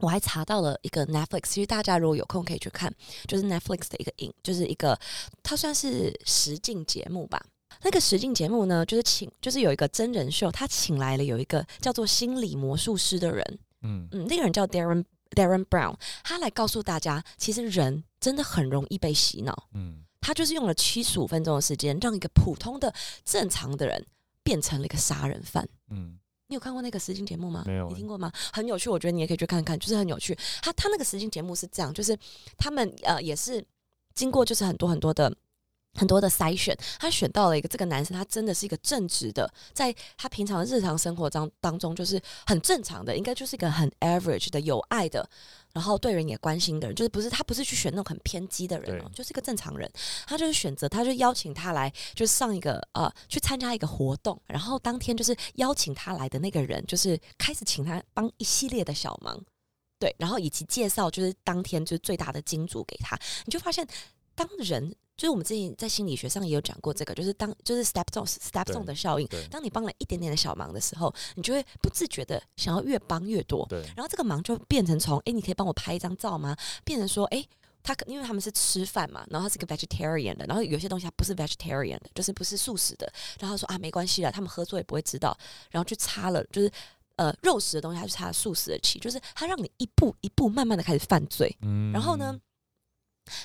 [0.00, 2.92] 我还查到了一个 Netflix，其实大家如果有空可以去看，
[3.28, 4.98] 就是 Netflix 的一个影，就是一个
[5.44, 7.40] 它算是实境节目吧。
[7.82, 19.68] 那个实境节目呢，就是请，就是有一个真人秀，他请来了有一个叫做心理魔术师的人，嗯嗯，那个人叫 Darren Darren Brown，他来告诉大家，其实人真的很容易被洗脑。
[19.74, 24.06] 嗯他就是用了七十五分钟的时间，让一个普通的正常的人
[24.44, 25.68] 变成了一个杀人犯。
[25.90, 27.64] 嗯你有看过那个实境节目吗？
[27.66, 28.30] 没有欸你听过吗？
[28.52, 30.36] 很有趣，我觉得你也可以去看看，就是很有趣。
[30.62, 32.16] 他他那个实境节目是这样，就是
[32.56, 33.64] 他们呃也是
[34.14, 35.34] 经过就是很多很多的。
[35.94, 45.28] 很多的筛选，他选到了一个这个男生，他真的是一个正直的，在他平常的日常生活当当中，就是很正常的，应该就是一个很 average 的有爱的，
[45.74, 49.90] 然后对人也关心的人，就是不是他不是去选那种很偏激的人哦，对就是一个正常人，
[50.26, 59.38] 他就是选择，他就邀请他来，就是上一个呃去参加一个活动，然后当天就是邀请他来的那个人，就是开始请他帮一系列的小忙，
[59.98, 63.14] 对，然后以及介绍就是当天就是最大的金主给他，
[63.44, 63.86] 你就发现
[64.34, 64.96] 当人。
[65.22, 76.56] 就是我们之前在心理学上也有讲过这个，就是当就是 step zone step 对 zone 的效应，当你帮了一点点的小忙的时候，你就会不自觉的想要越帮越多，对，然后这个忙就变成从哎、诶你可以帮我拍一张照吗？
[76.84, 77.38] 变成说哎。
[77.38, 77.48] 诶
[77.84, 85.36] 他可因为他们是吃饭嘛，然后他是个 vegetarian 的，然后有些东西他不是 vegetarian 的，就是不是素食的，然后他说啊没关系了，他们合作也不会知道，
[85.68, 86.70] 然后去擦了就是
[87.16, 91.90] 呃肉食的东西，他去擦了素食的气，就是他让你一步一步慢慢的开始犯罪，嗯。
[91.90, 92.38] 然后呢，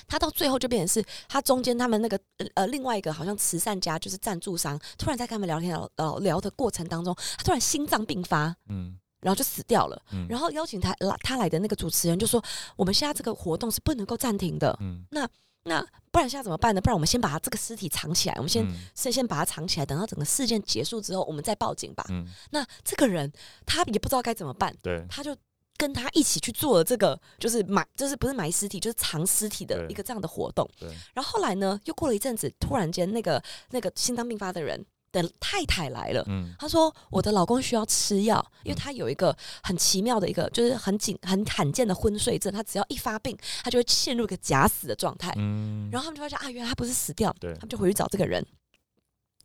[0.06, 10.00] 他到最后就变成是他中间他们那个呃呃另外一个好像慈善家就是赞助商，突然在跟他们聊天聊聊聊的过程当中，他突然心脏病发，嗯然后就死掉了。
[10.12, 12.40] 嗯，然后邀请他来他来的那个主持人就说
[12.76, 15.28] ：“我们现在这个活动是不能够暂停的，嗯那
[15.64, 16.80] 那不然现在怎么办呢？
[16.80, 22.04] 不然我们先把他这个尸体藏起来，我们先嗯先先把它藏起来，等到整个事件结束之后，我们再报警吧。
[22.10, 23.30] 嗯那这个人
[23.66, 25.36] 他也不知道该怎么办，对他就
[25.78, 30.68] 跟他一起去做了这个，就是埋，就是不是埋尸体，就是藏尸体的一个这样的活动。
[31.14, 36.24] 然后后来呢，又过了一阵子，突然间那个那个心脏病发的人的太太来了。
[36.26, 42.52] 嗯她说：“我的老公需要吃药，因为嗯他有一个很奇妙的一个，就是很紧、很罕见的昏睡症。
[42.52, 45.32] 他只要一发病，他就会陷入一个假死的状态。
[45.36, 48.44] 嗯，然后他们就发现啊，原来他不是死掉，对他们就回去找这个人。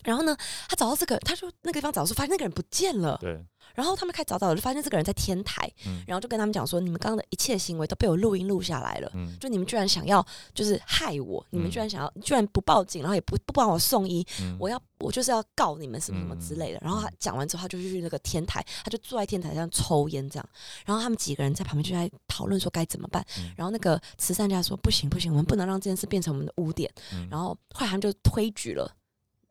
[0.04, 0.36] 然后呢，
[0.68, 3.18] 他找到这个，他说那个地方找的时候，发现那个人不见了。
[3.22, 3.40] 对，
[3.74, 9.12] 然后他们开始找找，就发现这个人在天台，嗯然后就跟他们讲说，你们刚刚的一切行为都被我录音录下来了。
[9.16, 16.80] 嗯就你们居然想要就是害我，你们嗯居然想要，居然不报警，然后也不不帮我送医，嗯我要我就是要告你们什么什么之类的。
[16.82, 20.50] 然后他嗯讲完之后，他就去那个天台，他就坐在天台上抽烟这样。
[20.86, 23.26] 然后他们几个人在旁边就在讨论说该怎么办。
[23.40, 26.92] 嗯然后那个慈善家说不行不行，我们不能让这件事变成我们的污点。
[27.14, 28.92] 嗯然后后来他们就推举了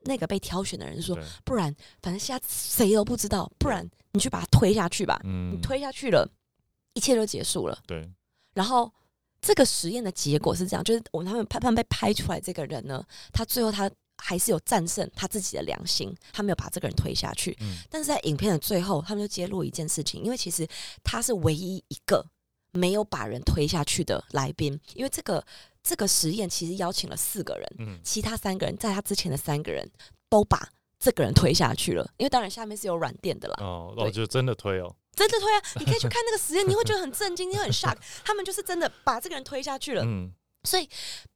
[0.05, 5.21] 那个被挑选的人，说不然反正现在谁都不知道，不然你去把他推下去吧。
[5.25, 6.29] 嗯你推下去了，
[6.95, 7.79] 一切都结束了。
[7.87, 8.09] 对，
[8.55, 8.93] 然后
[9.41, 17.57] 这个实验的结果是这样，就是我们他们拍他们被拍出来这个人呢，他最后他还是有战胜他自己的良心，他没有把这个人推下去。
[17.61, 20.67] 嗯但是在影片的最后，他们就揭露一件事情，因为其实
[21.03, 22.25] 他是唯一一个
[22.73, 25.45] 没有把人推下去的来宾，因为这个
[25.83, 29.91] 这个实验其实邀请了四个人，嗯其他三个人在他之前的三个人
[30.29, 30.69] 都把
[30.99, 33.57] 这个人推下去了，因为当然下面是有软垫的啦。
[33.59, 35.61] 哦，对哦，就真的推哦，真的推啊！
[35.81, 37.97] 你可以去看那个实验，你会觉得很震惊，你会很 shock。
[38.25, 40.33] 他们就是真的把这个人推下去了，嗯
[40.65, 40.89] 所以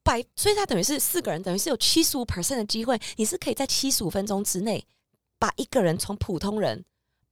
[0.03, 4.87] 百，所以他等于是四个人，等于是有七十五 percent 的机会，你是可以在七十五分钟之内
[5.37, 6.85] 把一个人从普通人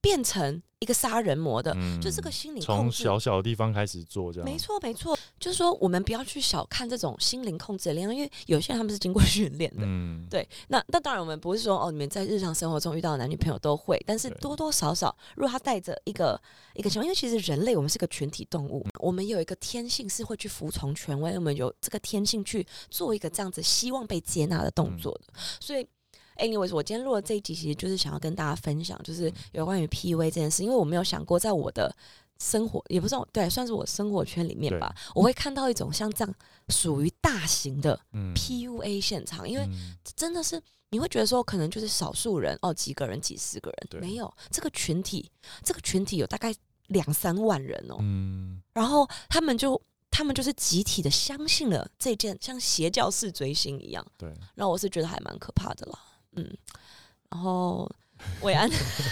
[0.06, 2.60] 变成一个杀人魔的，嗯，就这个心理。
[2.60, 9.82] 从小小的地方开始做这样，没错，没错，就是说我们不要去小看这种心灵控制的力量，因为有些人他们是经过训练的。
[9.82, 16.40] 嗯，对，那那当然，我们不是说哦，你们在日常生活中遇到的男女朋友都会，但是多多少少，如果他带着一个
[16.74, 25.84] 一个情况，因为其实人类我们是个群体动物，我们有一个天性是会去服从权威，我们有这个天性去做一个这样子希望被接纳的动作的，所以。
[26.36, 31.94] anyways，我今天录的这一集，其实就是想要跟大家分享，就是有关于 PUA 这件事，因为我没有想过，在我的
[32.38, 36.34] 生活，也不是我对，算是我生活圈里面吧，我会看到一种像这样
[36.68, 38.34] 属于大型的嗯。
[38.34, 39.96] PUA 现场，因为嗯。
[40.14, 44.00] 真的是你会觉得说，可能就是少数人哦，几个人、几十个对。
[44.00, 45.30] 人，没有这个群体，
[45.64, 46.54] 这个群体有大概
[46.88, 48.62] 两三万人哦，嗯。
[48.72, 49.80] 然后他们就
[50.10, 55.98] 他们就是集体的相信了这件像邪教式追星一样，对，然后我是觉得还蛮可怕的啦，
[56.36, 56.56] 嗯，
[57.30, 57.90] 然后
[58.42, 58.70] 伟安，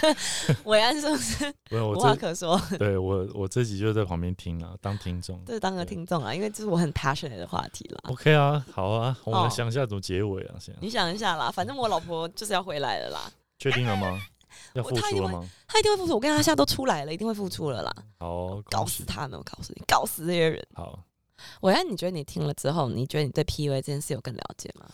[0.65, 2.59] 伟安是不是我无话可说？
[2.79, 5.37] 对我我这集就在旁边听啊，当听众。
[5.45, 7.99] 对当个听众啊，因为这是我很 passionate 的话题了。
[8.09, 14.19] OK 啊，好啊，我哦们想一下怎么结尾啊，先你想一下啦，反正我老婆就是要回来了啦，确定了吗？
[14.73, 15.47] 要我付出了吗？
[15.67, 16.13] 他一定会付出。
[16.13, 17.93] 我跟他现在都出来了，一定会付出了啦。
[18.19, 19.37] 好哦，搞死他们！
[19.37, 20.65] 我告诉你，搞死这些人。
[20.73, 20.97] 好，
[21.59, 24.85] 我要你觉得你听了之后，你觉得你对 PUA 这件事有更了解吗？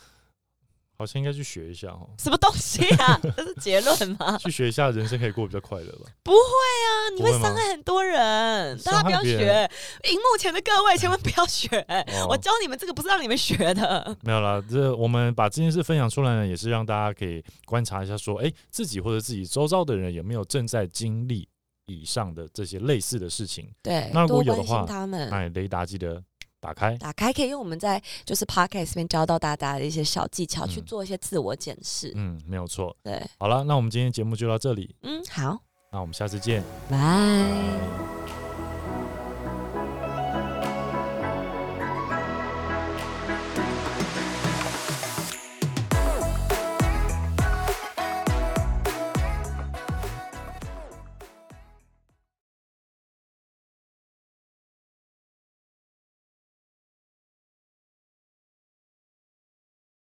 [1.02, 3.20] 好像应该去学一下哦，什么东西啊？
[3.36, 4.38] 这是结论吗？
[4.38, 6.06] 去学一下，人生可以过得比较快乐吧。
[6.24, 9.70] 不会啊，你会伤害很多人，大家不要学。
[10.10, 14.16] 荧幕前的各位千万不要学， 哦我教你们这个不是让你们学的。
[14.22, 21.48] 没有啦，这我们把这件事分享出来呢，也是让大家可以观察一下，说，哎、自己或者自己周遭的人有没有正在经历
[21.88, 23.70] 以上的这些类似的事情。
[23.82, 25.30] 对，那如果有的话他们。
[25.32, 26.22] 哎，雷达记得
[26.62, 26.96] 打开。
[26.98, 32.14] 打开可以用我们在就是 podcast 这边教到大家的一些小技巧，去嗯做一些自我检视。
[32.16, 32.96] 嗯，没有错。
[33.04, 35.58] 对，好了，那我们今天节目就到这里，嗯，好，
[35.92, 36.64] 那我们下次见。
[36.90, 38.51] 拜。